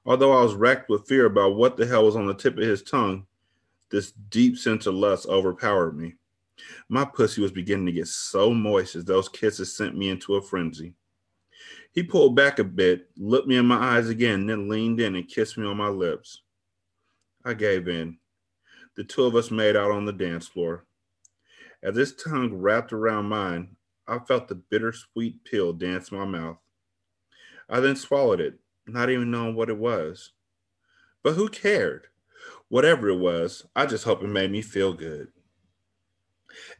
Although 0.06 0.34
I 0.34 0.44
was 0.44 0.54
racked 0.54 0.90
with 0.90 1.08
fear 1.08 1.26
about 1.26 1.56
what 1.56 1.78
the 1.78 1.86
hell 1.86 2.06
was 2.06 2.16
on 2.16 2.28
the 2.28 2.34
tip 2.34 2.58
of 2.58 2.64
his 2.64 2.84
tongue, 2.84 3.26
this 3.90 4.12
deep 4.12 4.58
sense 4.58 4.86
of 4.86 4.96
lust 4.96 5.28
overpowered 5.28 5.98
me. 5.98 6.16
My 6.90 7.06
pussy 7.06 7.42
was 7.42 7.52
beginning 7.52 7.86
to 7.86 7.92
get 7.92 8.08
so 8.08 8.54
moist 8.54 8.96
as 8.96 9.06
those 9.06 9.30
kisses 9.30 9.76
sent 9.76 9.96
me 9.98 10.10
into 10.10 10.36
a 10.36 10.42
frenzy. 10.42 10.94
He 11.94 12.04
pulled 12.04 12.36
back 12.36 12.58
a 12.60 12.64
bit, 12.64 13.10
looked 13.18 13.48
me 13.48 13.58
in 13.58 13.66
my 13.66 13.98
eyes 13.98 14.08
again, 14.08 14.46
then 14.46 14.70
leaned 14.70 15.02
in 15.02 15.16
and 15.16 15.28
kissed 15.28 15.58
me 15.58 15.66
on 15.66 15.78
my 15.78 15.90
lips. 15.90 16.42
I 17.44 17.54
gave 17.54 17.88
in. 17.88 18.18
The 18.96 19.04
two 19.04 19.24
of 19.24 19.36
us 19.36 19.52
made 19.52 19.76
out 19.76 19.92
on 19.92 20.06
the 20.06 20.14
dance 20.14 20.48
floor. 20.48 20.86
As 21.84 21.96
his 21.96 22.16
tongue 22.16 22.54
wrapped 22.54 22.94
around 22.94 23.26
mine, 23.26 23.76
I 24.08 24.20
felt 24.20 24.48
the 24.48 24.56
bittersweet 24.56 25.44
pill 25.44 25.74
dance 25.74 26.12
my 26.12 26.26
mouth. 26.26 26.58
I 27.70 27.80
then 27.80 27.96
swallowed 27.96 28.40
it, 28.42 28.60
not 28.86 29.10
even 29.10 29.32
knowing 29.32 29.56
what 29.56 29.70
it 29.70 29.78
was. 29.78 30.32
But 31.24 31.34
who 31.34 31.50
cared? 31.50 32.08
Whatever 32.70 33.10
it 33.10 33.18
was, 33.18 33.66
I 33.76 33.86
just 33.86 34.06
hope 34.06 34.24
it 34.24 34.28
made 34.28 34.52
me 34.52 34.62
feel 34.62 34.94
good. 34.94 35.30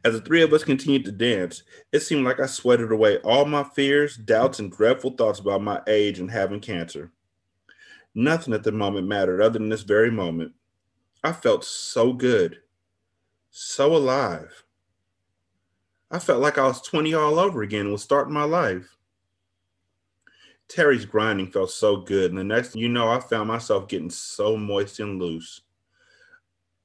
As 0.04 0.14
the 0.14 0.22
three 0.22 0.42
of 0.42 0.54
us 0.54 0.64
continued 0.64 1.06
to 1.06 1.12
dance, 1.12 1.64
it 1.92 2.02
seemed 2.02 2.26
like 2.26 2.40
I 2.40 2.46
sweated 2.46 2.92
away 2.92 3.18
all 3.20 3.46
my 3.46 3.64
fears, 3.64 4.18
doubts, 4.18 4.60
and 4.60 4.72
dreadful 4.72 5.12
thoughts 5.12 5.40
about 5.40 5.62
my 5.62 5.82
age 5.88 6.20
and 6.20 6.30
having 6.30 6.60
cancer. 6.60 7.12
Nothing 8.14 8.54
at 8.54 8.64
the 8.64 8.72
moment 8.72 9.08
mattered 9.08 9.42
other 9.42 9.60
than 9.60 9.70
this 9.70 9.84
very 9.84 10.12
moment. 10.12 10.54
I 11.24 11.32
felt 11.32 11.64
so 11.64 12.14
good, 12.14 12.60
so 13.52 13.96
alive. 13.96 14.64
I 16.10 16.20
felt 16.20 16.42
like 16.42 16.58
I 16.58 16.68
was 16.68 16.82
20 16.82 17.14
all 17.14 17.40
over 17.40 17.62
again 17.62 17.82
and 17.82 17.92
was 17.92 18.04
starting 18.04 18.34
my 18.34 18.44
life. 18.44 18.98
Terry's 20.68 21.06
grinding 21.06 21.52
felt 21.52 21.70
so 21.70 21.98
good, 21.98 22.32
and 22.32 22.40
the 22.40 22.44
next 22.44 22.70
thing 22.70 22.82
you 22.82 22.90
know, 22.90 23.10
I 23.10 23.20
found 23.20 23.48
myself 23.48 23.88
getting 23.88 24.10
so 24.10 24.58
moist 24.58 25.00
and 25.00 25.22
loose. 25.22 25.62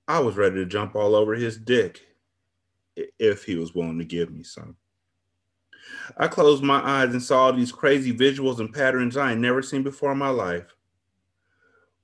I 0.08 0.20
was 0.20 0.36
ready 0.36 0.56
to 0.56 0.66
jump 0.66 0.94
all 0.94 1.14
over 1.14 1.34
his 1.34 1.56
dick 1.56 2.02
if 3.18 3.44
he 3.44 3.56
was 3.56 3.74
willing 3.74 3.98
to 3.98 4.04
give 4.04 4.30
me 4.30 4.42
some. 4.42 4.76
I 6.16 6.28
closed 6.28 6.62
my 6.62 6.80
eyes 6.80 7.12
and 7.12 7.22
saw 7.22 7.52
these 7.52 7.72
crazy 7.72 8.16
visuals 8.16 8.58
and 8.58 8.72
patterns 8.72 9.16
I 9.16 9.30
had 9.30 9.38
never 9.38 9.62
seen 9.62 9.82
before 9.82 10.12
in 10.12 10.18
my 10.18 10.28
life. 10.28 10.74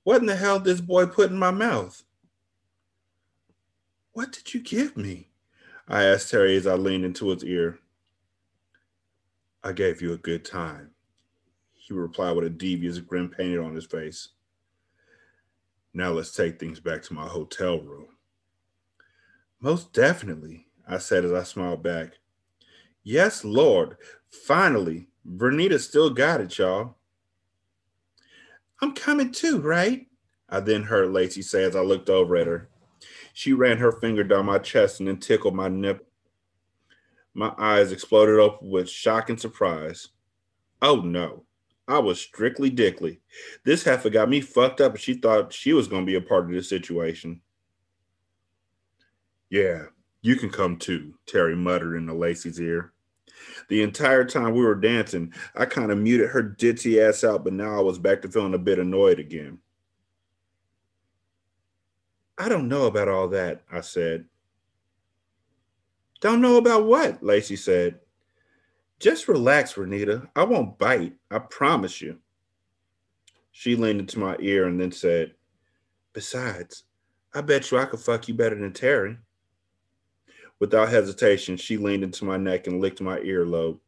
What 0.03 0.21
in 0.21 0.27
the 0.27 0.35
hell 0.35 0.59
did 0.59 0.65
this 0.65 0.81
boy 0.81 1.05
put 1.05 1.31
in 1.31 1.37
my 1.37 1.51
mouth? 1.51 2.03
What 4.11 4.31
did 4.31 4.53
you 4.53 4.61
give 4.61 4.95
me? 4.95 5.29
I 5.87 6.03
asked 6.03 6.29
Terry 6.29 6.55
as 6.55 6.67
I 6.67 6.75
leaned 6.75 7.05
into 7.05 7.29
his 7.29 7.43
ear. 7.43 7.79
I 9.63 9.71
gave 9.71 10.01
you 10.01 10.13
a 10.13 10.17
good 10.17 10.43
time, 10.43 10.91
he 11.73 11.93
replied 11.93 12.35
with 12.35 12.45
a 12.45 12.49
devious 12.49 12.99
grin 12.99 13.29
painted 13.29 13.59
on 13.59 13.75
his 13.75 13.85
face. 13.85 14.29
Now 15.93 16.11
let's 16.11 16.33
take 16.33 16.59
things 16.59 16.79
back 16.79 17.01
to 17.03 17.13
my 17.13 17.27
hotel 17.27 17.79
room. 17.79 18.07
Most 19.61 19.93
definitely, 19.93 20.67
I 20.87 20.97
said 20.97 21.25
as 21.25 21.31
I 21.31 21.43
smiled 21.43 21.83
back. 21.83 22.19
Yes, 23.03 23.43
Lord. 23.43 23.97
Finally, 24.29 25.07
Vernita 25.27 25.79
still 25.79 26.09
got 26.09 26.41
it, 26.41 26.57
y'all. 26.57 26.95
I'm 28.81 28.93
coming 28.93 29.31
too, 29.31 29.59
right? 29.59 30.07
I 30.49 30.59
then 30.59 30.83
heard 30.83 31.11
Lacey 31.11 31.41
say 31.41 31.63
as 31.63 31.75
I 31.75 31.81
looked 31.81 32.09
over 32.09 32.35
at 32.35 32.47
her. 32.47 32.69
She 33.33 33.53
ran 33.53 33.77
her 33.77 33.91
finger 33.91 34.23
down 34.23 34.45
my 34.45 34.59
chest 34.59 34.99
and 34.99 35.07
then 35.07 35.17
tickled 35.17 35.55
my 35.55 35.67
nipple. 35.67 36.05
My 37.33 37.53
eyes 37.57 37.91
exploded 37.91 38.39
open 38.39 38.69
with 38.69 38.89
shock 38.89 39.29
and 39.29 39.39
surprise. 39.39 40.09
Oh 40.81 40.97
no, 40.97 41.45
I 41.87 41.97
was 41.99 42.21
strictly 42.21 42.69
dickly. 42.69 43.21
This 43.63 43.83
heifer 43.83 44.09
got 44.09 44.29
me 44.29 44.41
fucked 44.41 44.81
up 44.81 44.93
and 44.93 45.01
she 45.01 45.15
thought 45.15 45.51
she 45.51 45.73
was 45.73 45.87
going 45.87 46.03
to 46.03 46.11
be 46.11 46.15
a 46.15 46.21
part 46.21 46.45
of 46.45 46.51
this 46.51 46.69
situation. 46.69 47.41
Yeah, 49.49 49.85
you 50.23 50.37
can 50.37 50.49
come 50.49 50.77
too, 50.77 51.13
Terry 51.27 51.55
muttered 51.55 51.97
into 51.97 52.13
Lacey's 52.13 52.59
ear. 52.59 52.93
The 53.67 53.83
entire 53.83 54.23
time 54.23 54.53
we 54.53 54.63
were 54.63 54.73
dancing, 54.73 55.33
I 55.53 55.65
kind 55.65 55.91
of 55.91 55.97
muted 55.97 56.29
her 56.29 56.41
ditzy 56.41 57.05
ass 57.05 57.25
out, 57.25 57.43
but 57.43 57.53
now 57.53 57.77
I 57.77 57.81
was 57.81 57.99
back 57.99 58.21
to 58.21 58.29
feeling 58.29 58.53
a 58.53 58.57
bit 58.57 58.79
annoyed 58.79 59.19
again. 59.19 59.59
I 62.37 62.47
don't 62.47 62.69
know 62.69 62.85
about 62.85 63.09
all 63.09 63.27
that, 63.29 63.63
I 63.69 63.81
said. 63.81 64.25
Don't 66.21 66.41
know 66.41 66.55
about 66.55 66.85
what? 66.85 67.21
Lacey 67.21 67.57
said. 67.57 67.99
Just 68.99 69.27
relax, 69.27 69.73
Renita. 69.73 70.29
I 70.37 70.45
won't 70.45 70.79
bite. 70.79 71.13
I 71.29 71.39
promise 71.39 72.01
you. 72.01 72.17
She 73.51 73.75
leaned 73.75 73.99
into 73.99 74.19
my 74.19 74.37
ear 74.39 74.67
and 74.67 74.79
then 74.79 74.93
said, 74.93 75.33
Besides, 76.13 76.83
I 77.35 77.41
bet 77.41 77.69
you 77.69 77.77
I 77.77 77.85
could 77.85 77.99
fuck 77.99 78.29
you 78.29 78.33
better 78.33 78.55
than 78.55 78.71
Terry. 78.71 79.17
Without 80.63 80.87
hesitation, 80.87 81.57
she 81.57 81.75
leaned 81.75 82.05
into 82.05 82.23
my 82.23 82.37
neck 82.37 82.67
and 82.67 82.79
licked 82.79 83.01
my 83.01 83.19
earlobe. 83.19 83.79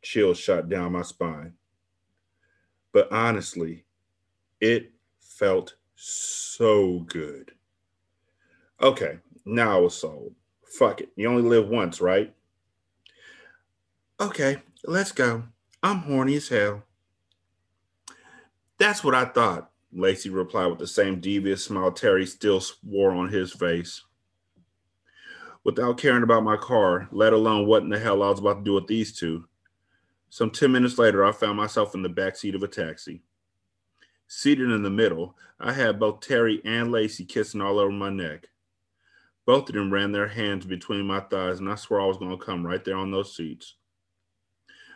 Chills 0.00 0.38
shot 0.38 0.70
down 0.70 0.92
my 0.92 1.02
spine. 1.02 1.52
But 2.90 3.12
honestly, 3.12 3.84
it 4.62 4.92
felt 5.20 5.74
so 5.96 7.00
good. 7.00 7.52
Okay, 8.80 9.18
now 9.44 9.76
I 9.76 9.80
was 9.82 9.94
sold. 9.94 10.32
Fuck 10.64 11.02
it. 11.02 11.10
You 11.16 11.28
only 11.28 11.42
live 11.42 11.68
once, 11.68 12.00
right? 12.00 12.34
Okay, 14.18 14.62
let's 14.84 15.12
go. 15.12 15.42
I'm 15.82 15.98
horny 15.98 16.36
as 16.36 16.48
hell. 16.48 16.84
That's 18.78 19.04
what 19.04 19.14
I 19.14 19.26
thought, 19.26 19.70
Lacey 19.92 20.30
replied 20.30 20.68
with 20.68 20.78
the 20.78 20.86
same 20.86 21.20
devious 21.20 21.66
smile 21.66 21.92
Terry 21.92 22.24
still 22.24 22.62
wore 22.82 23.10
on 23.10 23.28
his 23.28 23.52
face. 23.52 24.02
Without 25.64 25.98
caring 25.98 26.22
about 26.22 26.42
my 26.42 26.56
car, 26.56 27.08
let 27.12 27.32
alone 27.32 27.66
what 27.66 27.82
in 27.82 27.90
the 27.90 27.98
hell 27.98 28.22
I 28.22 28.30
was 28.30 28.40
about 28.40 28.58
to 28.58 28.64
do 28.64 28.74
with 28.74 28.86
these 28.86 29.12
two, 29.12 29.44
some 30.32 30.50
10 30.50 30.70
minutes 30.70 30.96
later, 30.96 31.24
I 31.24 31.32
found 31.32 31.56
myself 31.56 31.92
in 31.96 32.02
the 32.02 32.08
back 32.08 32.36
seat 32.36 32.54
of 32.54 32.62
a 32.62 32.68
taxi. 32.68 33.20
Seated 34.28 34.70
in 34.70 34.84
the 34.84 34.90
middle, 34.90 35.36
I 35.58 35.72
had 35.72 35.98
both 35.98 36.20
Terry 36.20 36.62
and 36.64 36.92
Lacey 36.92 37.24
kissing 37.24 37.60
all 37.60 37.80
over 37.80 37.90
my 37.90 38.10
neck. 38.10 38.46
Both 39.44 39.68
of 39.68 39.74
them 39.74 39.92
ran 39.92 40.12
their 40.12 40.28
hands 40.28 40.64
between 40.64 41.04
my 41.04 41.18
thighs, 41.18 41.58
and 41.58 41.68
I 41.68 41.74
swore 41.74 42.00
I 42.00 42.06
was 42.06 42.16
going 42.16 42.30
to 42.30 42.44
come 42.44 42.64
right 42.64 42.84
there 42.84 42.96
on 42.96 43.10
those 43.10 43.34
seats. 43.34 43.74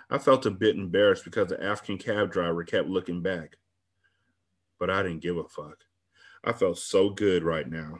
I 0.09 0.18
felt 0.18 0.46
a 0.46 0.53
bit 0.53 0.77
embarrassed 0.77 1.24
because 1.24 1.48
the 1.48 1.62
African 1.62 1.98
cab 1.98 2.31
driver 2.31 2.62
kept 2.62 2.88
looking 2.88 3.20
back. 3.20 3.57
But 4.79 4.88
I 4.88 5.03
didn't 5.03 5.22
give 5.22 5.37
a 5.37 5.44
fuck. 5.44 5.79
I 6.44 6.53
felt 6.53 6.79
so 6.79 7.11
good 7.11 7.42
right 7.42 7.68
now. 7.68 7.98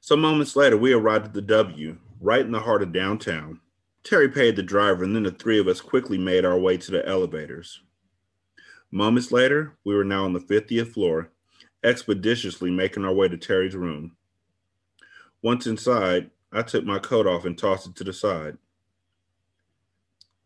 Some 0.00 0.20
moments 0.20 0.56
later, 0.56 0.76
we 0.76 0.92
arrived 0.92 1.26
at 1.26 1.32
the 1.32 1.42
W, 1.42 1.98
right 2.20 2.44
in 2.44 2.52
the 2.52 2.60
heart 2.60 2.82
of 2.82 2.92
downtown. 2.92 3.60
Terry 4.02 4.28
paid 4.28 4.56
the 4.56 4.62
driver, 4.62 5.04
and 5.04 5.16
then 5.16 5.22
the 5.22 5.30
three 5.30 5.58
of 5.58 5.66
us 5.66 5.80
quickly 5.80 6.18
made 6.18 6.44
our 6.44 6.58
way 6.58 6.76
to 6.76 6.90
the 6.90 7.06
elevators. 7.08 7.80
Moments 8.90 9.32
later, 9.32 9.76
we 9.84 9.94
were 9.94 10.04
now 10.04 10.24
on 10.24 10.32
the 10.32 10.40
50th 10.40 10.92
floor, 10.92 11.30
expeditiously 11.82 12.70
making 12.70 13.04
our 13.04 13.14
way 13.14 13.28
to 13.28 13.36
Terry's 13.36 13.74
room. 13.74 14.16
Once 15.42 15.66
inside, 15.66 16.30
I 16.52 16.62
took 16.62 16.84
my 16.84 16.98
coat 16.98 17.26
off 17.26 17.44
and 17.44 17.58
tossed 17.58 17.88
it 17.88 17.96
to 17.96 18.04
the 18.04 18.12
side. 18.12 18.56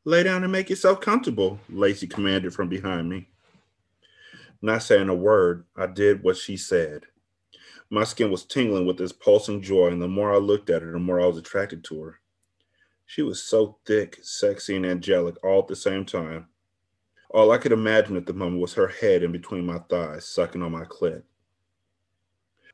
Lay 0.05 0.23
down 0.23 0.43
and 0.43 0.51
make 0.51 0.71
yourself 0.71 1.01
comfortable, 1.01 1.61
Lacey 1.69 2.07
commanded 2.07 2.55
from 2.55 2.69
behind 2.69 3.11
me. 3.11 3.29
Not 4.63 4.83
saying 4.83 5.09
a 5.09 5.15
word, 5.15 5.65
I 5.77 5.87
did 5.87 6.23
what 6.23 6.37
she 6.37 6.57
said. 6.57 7.05
My 7.91 8.05
skin 8.05 8.31
was 8.31 8.45
tingling 8.45 8.87
with 8.87 8.99
this 8.99 9.13
pulsing 9.13 9.63
joy, 9.63 9.89
and 9.89 10.03
the 10.03 10.09
more 10.09 10.33
I 10.33 10.37
looked 10.37 10.69
at 10.69 10.83
her, 10.83 10.93
the 10.93 10.99
more 10.99 11.21
I 11.21 11.27
was 11.27 11.39
attracted 11.39 11.85
to 11.85 12.03
her. 12.03 12.21
She 13.07 13.23
was 13.23 13.43
so 13.43 13.79
thick, 13.87 14.19
sexy, 14.23 14.77
and 14.77 14.85
angelic 14.85 15.43
all 15.43 15.61
at 15.61 15.69
the 15.69 15.77
same 15.77 16.05
time. 16.05 16.49
All 17.31 17.51
I 17.51 17.59
could 17.59 17.73
imagine 17.73 18.17
at 18.17 18.27
the 18.27 18.35
moment 18.35 18.61
was 18.61 18.75
her 18.75 18.89
head 18.89 19.23
in 19.23 19.33
between 19.33 19.65
my 19.65 19.79
thighs, 19.79 20.27
sucking 20.27 20.63
on 20.63 20.73
my 20.73 20.85
clit. 20.85 21.23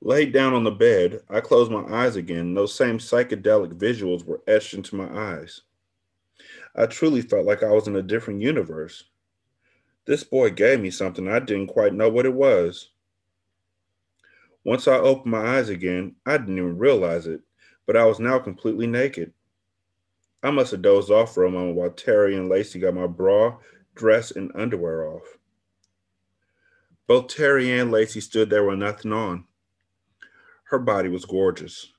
Laid 0.00 0.32
down 0.32 0.52
on 0.52 0.64
the 0.64 0.72
bed, 0.72 1.22
I 1.30 1.40
closed 1.40 1.70
my 1.70 1.84
eyes 1.84 2.16
again. 2.16 2.54
Those 2.54 2.74
same 2.74 2.98
psychedelic 2.98 3.72
visuals 3.74 4.24
were 4.24 4.42
etched 4.46 4.74
into 4.74 4.96
my 4.96 5.08
eyes. 5.08 5.62
I 6.74 6.86
truly 6.86 7.22
felt 7.22 7.46
like 7.46 7.62
I 7.62 7.70
was 7.70 7.86
in 7.86 7.96
a 7.96 8.02
different 8.02 8.42
universe. 8.42 9.04
This 10.04 10.24
boy 10.24 10.50
gave 10.50 10.80
me 10.80 10.90
something 10.90 11.28
I 11.28 11.38
didn't 11.38 11.68
quite 11.68 11.94
know 11.94 12.08
what 12.10 12.26
it 12.26 12.34
was. 12.34 12.90
Once 14.64 14.88
I 14.88 14.96
opened 14.96 15.30
my 15.30 15.58
eyes 15.58 15.68
again, 15.68 16.16
I 16.24 16.38
didn't 16.38 16.58
even 16.58 16.78
realize 16.78 17.26
it, 17.26 17.42
but 17.86 17.96
I 17.96 18.06
was 18.06 18.18
now 18.18 18.38
completely 18.38 18.86
naked. 18.86 19.32
I 20.42 20.50
must 20.50 20.72
have 20.72 20.82
dozed 20.82 21.10
off 21.10 21.34
for 21.34 21.44
a 21.44 21.50
moment 21.50 21.76
while 21.76 21.90
Terry 21.90 22.34
and 22.34 22.48
Lacey 22.48 22.78
got 22.78 22.94
my 22.94 23.06
bra, 23.06 23.58
dress, 23.94 24.30
and 24.30 24.50
underwear 24.54 25.06
off. 25.06 25.38
Both 27.06 27.28
Terry 27.28 27.70
and 27.70 27.90
Lacey 27.90 28.20
stood 28.20 28.48
there 28.48 28.64
with 28.64 28.78
nothing 28.78 29.12
on. 29.12 29.44
Her 30.64 30.78
body 30.78 31.10
was 31.10 31.26
gorgeous. 31.26 31.92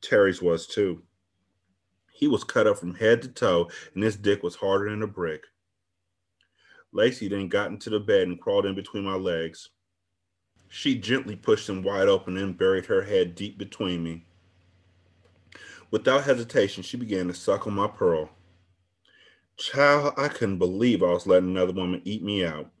Terry's 0.00 0.40
was 0.40 0.66
too. 0.66 1.02
He 2.12 2.28
was 2.28 2.44
cut 2.44 2.68
up 2.68 2.78
from 2.78 2.94
head 2.94 3.22
to 3.22 3.28
toe, 3.28 3.68
and 3.94 4.04
his 4.04 4.16
dick 4.16 4.44
was 4.44 4.54
harder 4.54 4.88
than 4.88 5.02
a 5.02 5.08
brick. 5.08 5.42
Lacey 6.92 7.26
then 7.26 7.48
got 7.48 7.70
into 7.70 7.90
the 7.90 7.98
bed 7.98 8.28
and 8.28 8.40
crawled 8.40 8.66
in 8.66 8.76
between 8.76 9.02
my 9.02 9.14
legs. 9.14 9.70
She 10.76 10.96
gently 10.96 11.36
pushed 11.36 11.68
him 11.68 11.84
wide 11.84 12.08
open 12.08 12.36
and 12.36 12.58
buried 12.58 12.86
her 12.86 13.02
head 13.02 13.36
deep 13.36 13.56
between 13.56 14.02
me. 14.02 14.26
Without 15.92 16.24
hesitation, 16.24 16.82
she 16.82 16.96
began 16.96 17.28
to 17.28 17.32
suck 17.32 17.68
on 17.68 17.74
my 17.74 17.86
pearl. 17.86 18.30
Child, 19.56 20.14
I 20.16 20.26
couldn't 20.26 20.58
believe 20.58 21.00
I 21.00 21.12
was 21.12 21.28
letting 21.28 21.50
another 21.50 21.72
woman 21.72 22.02
eat 22.04 22.24
me 22.24 22.44
out. 22.44 22.72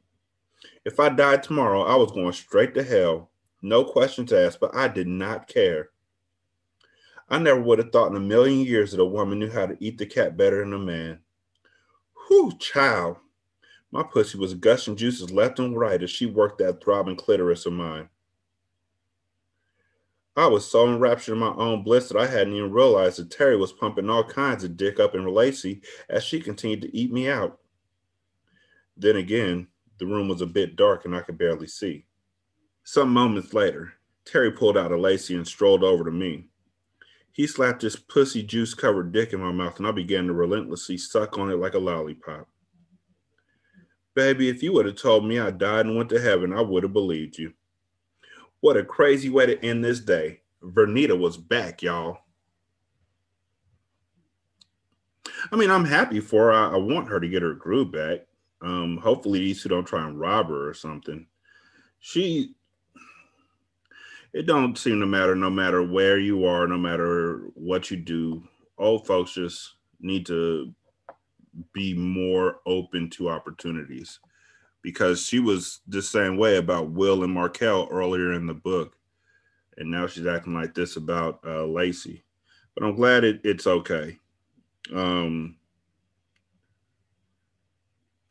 If 0.84 0.98
I 0.98 1.08
died 1.08 1.44
tomorrow, 1.44 1.82
I 1.82 1.94
was 1.94 2.10
going 2.10 2.32
straight 2.32 2.74
to 2.74 2.82
hell 2.82 3.30
no 3.62 3.84
questions 3.84 4.32
asked, 4.32 4.58
but 4.58 4.74
I 4.74 4.88
did 4.88 5.06
not 5.06 5.46
care. 5.46 5.90
I 7.28 7.38
never 7.38 7.60
would 7.60 7.78
have 7.78 7.92
thought 7.92 8.10
in 8.10 8.16
a 8.16 8.20
million 8.20 8.66
years 8.66 8.90
that 8.90 9.00
a 9.00 9.04
woman 9.04 9.38
knew 9.38 9.50
how 9.50 9.66
to 9.66 9.76
eat 9.78 9.98
the 9.98 10.06
cat 10.06 10.36
better 10.36 10.58
than 10.58 10.72
a 10.72 10.78
man. 10.80 11.20
Whew, 12.26 12.58
child. 12.58 13.18
My 13.94 14.02
pussy 14.02 14.36
was 14.36 14.54
gushing 14.54 14.96
juices 14.96 15.30
left 15.30 15.60
and 15.60 15.78
right 15.78 16.02
as 16.02 16.10
she 16.10 16.26
worked 16.26 16.58
that 16.58 16.82
throbbing 16.82 17.14
clitoris 17.14 17.64
of 17.64 17.74
mine. 17.74 18.08
I 20.36 20.48
was 20.48 20.68
so 20.68 20.88
enraptured 20.88 21.34
in 21.34 21.38
my 21.38 21.54
own 21.54 21.84
bliss 21.84 22.08
that 22.08 22.18
I 22.18 22.26
hadn't 22.26 22.54
even 22.54 22.72
realized 22.72 23.20
that 23.20 23.30
Terry 23.30 23.56
was 23.56 23.70
pumping 23.70 24.10
all 24.10 24.24
kinds 24.24 24.64
of 24.64 24.76
dick 24.76 24.98
up 24.98 25.14
in 25.14 25.24
Lacey 25.24 25.80
as 26.08 26.24
she 26.24 26.40
continued 26.40 26.82
to 26.82 26.96
eat 26.96 27.12
me 27.12 27.28
out. 27.28 27.60
Then 28.96 29.14
again, 29.14 29.68
the 29.98 30.06
room 30.06 30.26
was 30.26 30.40
a 30.40 30.46
bit 30.46 30.74
dark 30.74 31.04
and 31.04 31.14
I 31.14 31.20
could 31.20 31.38
barely 31.38 31.68
see. 31.68 32.04
Some 32.82 33.10
moments 33.12 33.54
later, 33.54 33.92
Terry 34.24 34.50
pulled 34.50 34.76
out 34.76 34.90
a 34.90 34.96
Lacey 34.96 35.36
and 35.36 35.46
strolled 35.46 35.84
over 35.84 36.02
to 36.02 36.10
me. 36.10 36.48
He 37.30 37.46
slapped 37.46 37.82
his 37.82 37.94
pussy 37.94 38.42
juice 38.42 38.74
covered 38.74 39.12
dick 39.12 39.32
in 39.32 39.40
my 39.40 39.52
mouth, 39.52 39.78
and 39.78 39.86
I 39.86 39.92
began 39.92 40.26
to 40.26 40.32
relentlessly 40.32 40.98
suck 40.98 41.38
on 41.38 41.48
it 41.48 41.58
like 41.58 41.74
a 41.74 41.78
lollipop. 41.78 42.48
Baby, 44.14 44.48
if 44.48 44.62
you 44.62 44.72
would 44.72 44.86
have 44.86 44.96
told 44.96 45.24
me 45.24 45.38
I 45.38 45.50
died 45.50 45.86
and 45.86 45.96
went 45.96 46.08
to 46.10 46.20
heaven, 46.20 46.52
I 46.52 46.60
would 46.60 46.84
have 46.84 46.92
believed 46.92 47.38
you. 47.38 47.52
What 48.60 48.76
a 48.76 48.84
crazy 48.84 49.28
way 49.28 49.46
to 49.46 49.62
end 49.64 49.84
this 49.84 50.00
day. 50.00 50.40
Vernita 50.62 51.18
was 51.18 51.36
back, 51.36 51.82
y'all. 51.82 52.18
I 55.52 55.56
mean, 55.56 55.70
I'm 55.70 55.84
happy 55.84 56.20
for 56.20 56.52
her. 56.52 56.52
I, 56.52 56.76
want 56.76 57.08
her 57.08 57.20
to 57.20 57.28
get 57.28 57.42
her 57.42 57.54
groove 57.54 57.92
back. 57.92 58.20
Um, 58.62 58.96
hopefully, 58.96 59.40
these 59.40 59.62
two 59.62 59.68
don't 59.68 59.84
try 59.84 60.06
and 60.06 60.18
rob 60.18 60.48
her 60.48 60.68
or 60.68 60.74
something. 60.74 61.26
She 61.98 62.54
it 64.32 64.46
don't 64.46 64.76
seem 64.76 64.98
to 65.00 65.06
matter 65.06 65.36
no 65.36 65.48
matter 65.48 65.82
where 65.82 66.18
you 66.18 66.44
are, 66.44 66.66
no 66.66 66.76
matter 66.76 67.50
what 67.54 67.90
you 67.90 67.96
do. 67.96 68.42
Old 68.78 69.06
folks 69.06 69.34
just 69.34 69.74
need 70.00 70.26
to 70.26 70.74
be 71.72 71.94
more 71.94 72.60
open 72.66 73.10
to 73.10 73.28
opportunities 73.28 74.20
because 74.82 75.24
she 75.26 75.38
was 75.38 75.80
the 75.88 76.02
same 76.02 76.36
way 76.36 76.56
about 76.56 76.90
Will 76.90 77.24
and 77.24 77.32
Markel 77.32 77.88
earlier 77.90 78.32
in 78.32 78.46
the 78.46 78.54
book. 78.54 78.96
And 79.76 79.90
now 79.90 80.06
she's 80.06 80.26
acting 80.26 80.54
like 80.54 80.74
this 80.74 80.96
about 80.96 81.40
uh, 81.46 81.64
Lacey. 81.64 82.24
But 82.74 82.84
I'm 82.84 82.94
glad 82.94 83.24
it, 83.24 83.40
it's 83.44 83.66
okay. 83.66 84.18
Um, 84.94 85.56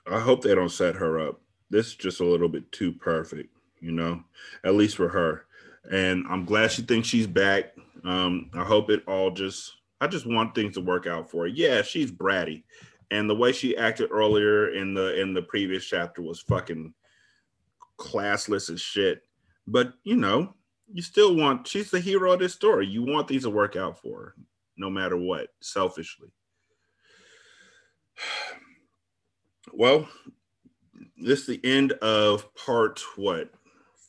I 0.09 0.19
hope 0.19 0.43
they 0.43 0.55
don't 0.55 0.69
set 0.69 0.95
her 0.95 1.19
up. 1.19 1.41
This 1.69 1.88
is 1.88 1.95
just 1.95 2.19
a 2.19 2.26
little 2.26 2.49
bit 2.49 2.71
too 2.71 2.91
perfect, 2.91 3.49
you 3.80 3.91
know, 3.91 4.24
at 4.63 4.76
least 4.76 4.95
for 4.95 5.09
her 5.09 5.45
and 5.91 6.26
I'm 6.30 6.45
glad 6.45 6.71
she 6.71 6.82
thinks 6.82 7.07
she's 7.07 7.28
back. 7.28 7.76
Um, 8.03 8.49
I 8.53 8.63
hope 8.63 8.89
it 8.89 9.03
all 9.07 9.32
just. 9.32 9.74
I 10.01 10.07
just 10.07 10.26
want 10.26 10.53
things 10.53 10.74
to 10.74 10.82
work 10.82 11.07
out 11.07 11.32
for 11.32 11.43
her. 11.43 11.47
Yeah, 11.47 11.82
she's 11.82 12.11
bratty, 12.11 12.63
and 13.14 13.30
the 13.30 13.36
way 13.36 13.51
she 13.51 13.78
acted 13.78 14.09
earlier 14.11 14.70
in 14.70 14.95
the 14.95 15.22
in 15.22 15.36
the 15.36 15.43
previous 15.43 15.86
chapter 15.86 16.24
was 16.24 16.41
fucking 16.41 16.93
classless 17.99 18.72
as 18.72 18.82
shit. 18.82 19.22
But 19.68 19.93
you 20.03 20.16
know, 20.16 20.55
you 20.91 21.03
still 21.03 21.36
want 21.36 21.68
she's 21.68 21.91
the 21.91 21.99
hero 21.99 22.34
of 22.34 22.39
this 22.39 22.53
story. 22.53 22.88
You 22.88 23.03
want 23.03 23.28
these 23.28 23.43
to 23.43 23.51
work 23.51 23.76
out 23.76 24.01
for 24.01 24.18
her, 24.18 24.36
no 24.78 24.89
matter 24.89 25.18
what, 25.18 25.49
selfishly. 25.61 26.30
Well, 29.76 30.07
this 31.18 31.39
is 31.39 31.47
the 31.47 31.61
end 31.64 31.93
of 31.93 32.53
part 32.53 33.01
what 33.16 33.49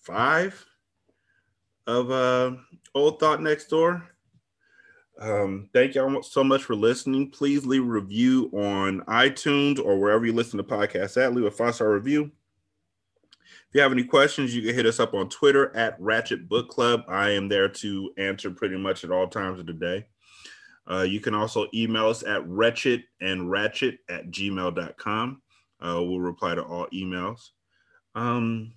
five 0.02 0.62
of 1.86 2.10
uh 2.10 2.56
Old 2.94 3.20
Thot 3.20 3.40
Next 3.40 3.68
Door. 3.68 4.02
Um, 5.20 5.68
thank 5.72 5.94
y'all 5.94 6.22
so 6.22 6.42
much 6.42 6.64
for 6.64 6.74
listening. 6.74 7.30
Please 7.30 7.64
leave 7.64 7.82
a 7.82 7.86
review 7.86 8.50
on 8.52 9.02
iTunes 9.02 9.78
or 9.78 9.98
wherever 9.98 10.26
you 10.26 10.32
listen 10.32 10.56
to 10.58 10.64
podcasts 10.64 11.22
at. 11.22 11.34
Leave 11.34 11.44
a 11.44 11.50
five 11.50 11.74
star 11.74 11.92
review. 11.92 12.30
If 13.44 13.78
you 13.78 13.80
have 13.80 13.92
any 13.92 14.04
questions, 14.04 14.54
you 14.54 14.62
can 14.62 14.74
hit 14.74 14.86
us 14.86 15.00
up 15.00 15.14
on 15.14 15.28
Twitter 15.28 15.74
at 15.76 16.00
Ratchet 16.00 16.48
Book 16.48 16.68
Club. 16.68 17.02
I 17.08 17.30
am 17.30 17.48
there 17.48 17.68
to 17.68 18.10
answer 18.18 18.50
pretty 18.50 18.76
much 18.76 19.04
at 19.04 19.10
all 19.10 19.28
times 19.28 19.60
of 19.60 19.66
the 19.66 19.72
day. 19.72 20.06
Uh, 20.90 21.02
you 21.02 21.20
can 21.20 21.34
also 21.34 21.66
email 21.72 22.08
us 22.08 22.22
at 22.22 22.46
wretched 22.46 23.04
and 23.20 23.50
ratchet 23.50 23.98
at 24.08 24.30
gmail.com. 24.30 25.42
Uh, 25.80 26.02
we'll 26.02 26.20
reply 26.20 26.54
to 26.54 26.62
all 26.62 26.86
emails. 26.92 27.50
Um, 28.14 28.74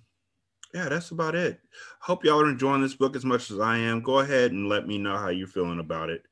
yeah, 0.74 0.88
that's 0.88 1.10
about 1.10 1.34
it. 1.34 1.60
Hope 2.00 2.24
y'all 2.24 2.40
are 2.40 2.48
enjoying 2.48 2.82
this 2.82 2.94
book 2.94 3.16
as 3.16 3.24
much 3.24 3.50
as 3.50 3.58
I 3.58 3.78
am. 3.78 4.02
Go 4.02 4.18
ahead 4.18 4.52
and 4.52 4.68
let 4.68 4.86
me 4.86 4.98
know 4.98 5.16
how 5.16 5.28
you're 5.28 5.46
feeling 5.46 5.80
about 5.80 6.10
it. 6.10 6.24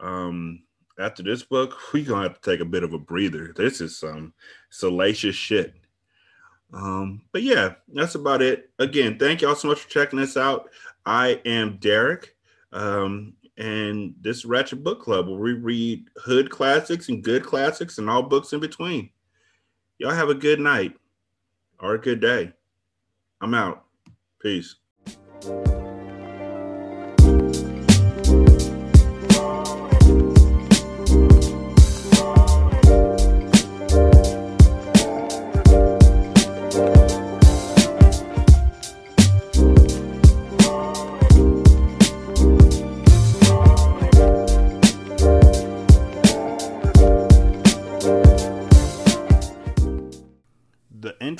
Um, 0.00 0.62
after 0.98 1.22
this 1.22 1.42
book, 1.42 1.76
we're 1.92 2.04
gonna 2.04 2.24
have 2.28 2.40
to 2.40 2.50
take 2.50 2.60
a 2.60 2.64
bit 2.64 2.82
of 2.82 2.92
a 2.92 2.98
breather. 2.98 3.52
This 3.56 3.80
is 3.80 3.98
some 3.98 4.32
salacious 4.70 5.36
shit. 5.36 5.74
Um, 6.72 7.22
but 7.32 7.42
yeah, 7.42 7.74
that's 7.92 8.16
about 8.16 8.42
it. 8.42 8.70
Again, 8.78 9.18
thank 9.18 9.40
y'all 9.40 9.54
so 9.54 9.68
much 9.68 9.80
for 9.80 9.88
checking 9.88 10.18
this 10.18 10.36
out. 10.36 10.70
I 11.04 11.40
am 11.44 11.78
Derek. 11.78 12.34
Um, 12.72 13.34
and 13.56 14.14
this 14.20 14.44
Ratchet 14.44 14.82
Book 14.82 15.00
Club 15.00 15.28
where 15.28 15.38
we 15.38 15.52
read 15.54 16.10
hood 16.16 16.50
classics 16.50 17.08
and 17.08 17.22
good 17.22 17.44
classics 17.44 17.98
and 17.98 18.10
all 18.10 18.22
books 18.22 18.52
in 18.52 18.60
between. 18.60 19.10
Y'all 19.98 20.10
have 20.10 20.28
a 20.28 20.34
good 20.34 20.60
night 20.60 20.94
or 21.80 21.94
a 21.94 22.00
good 22.00 22.20
day. 22.20 22.52
I'm 23.40 23.54
out. 23.54 23.84
Peace. 24.40 24.76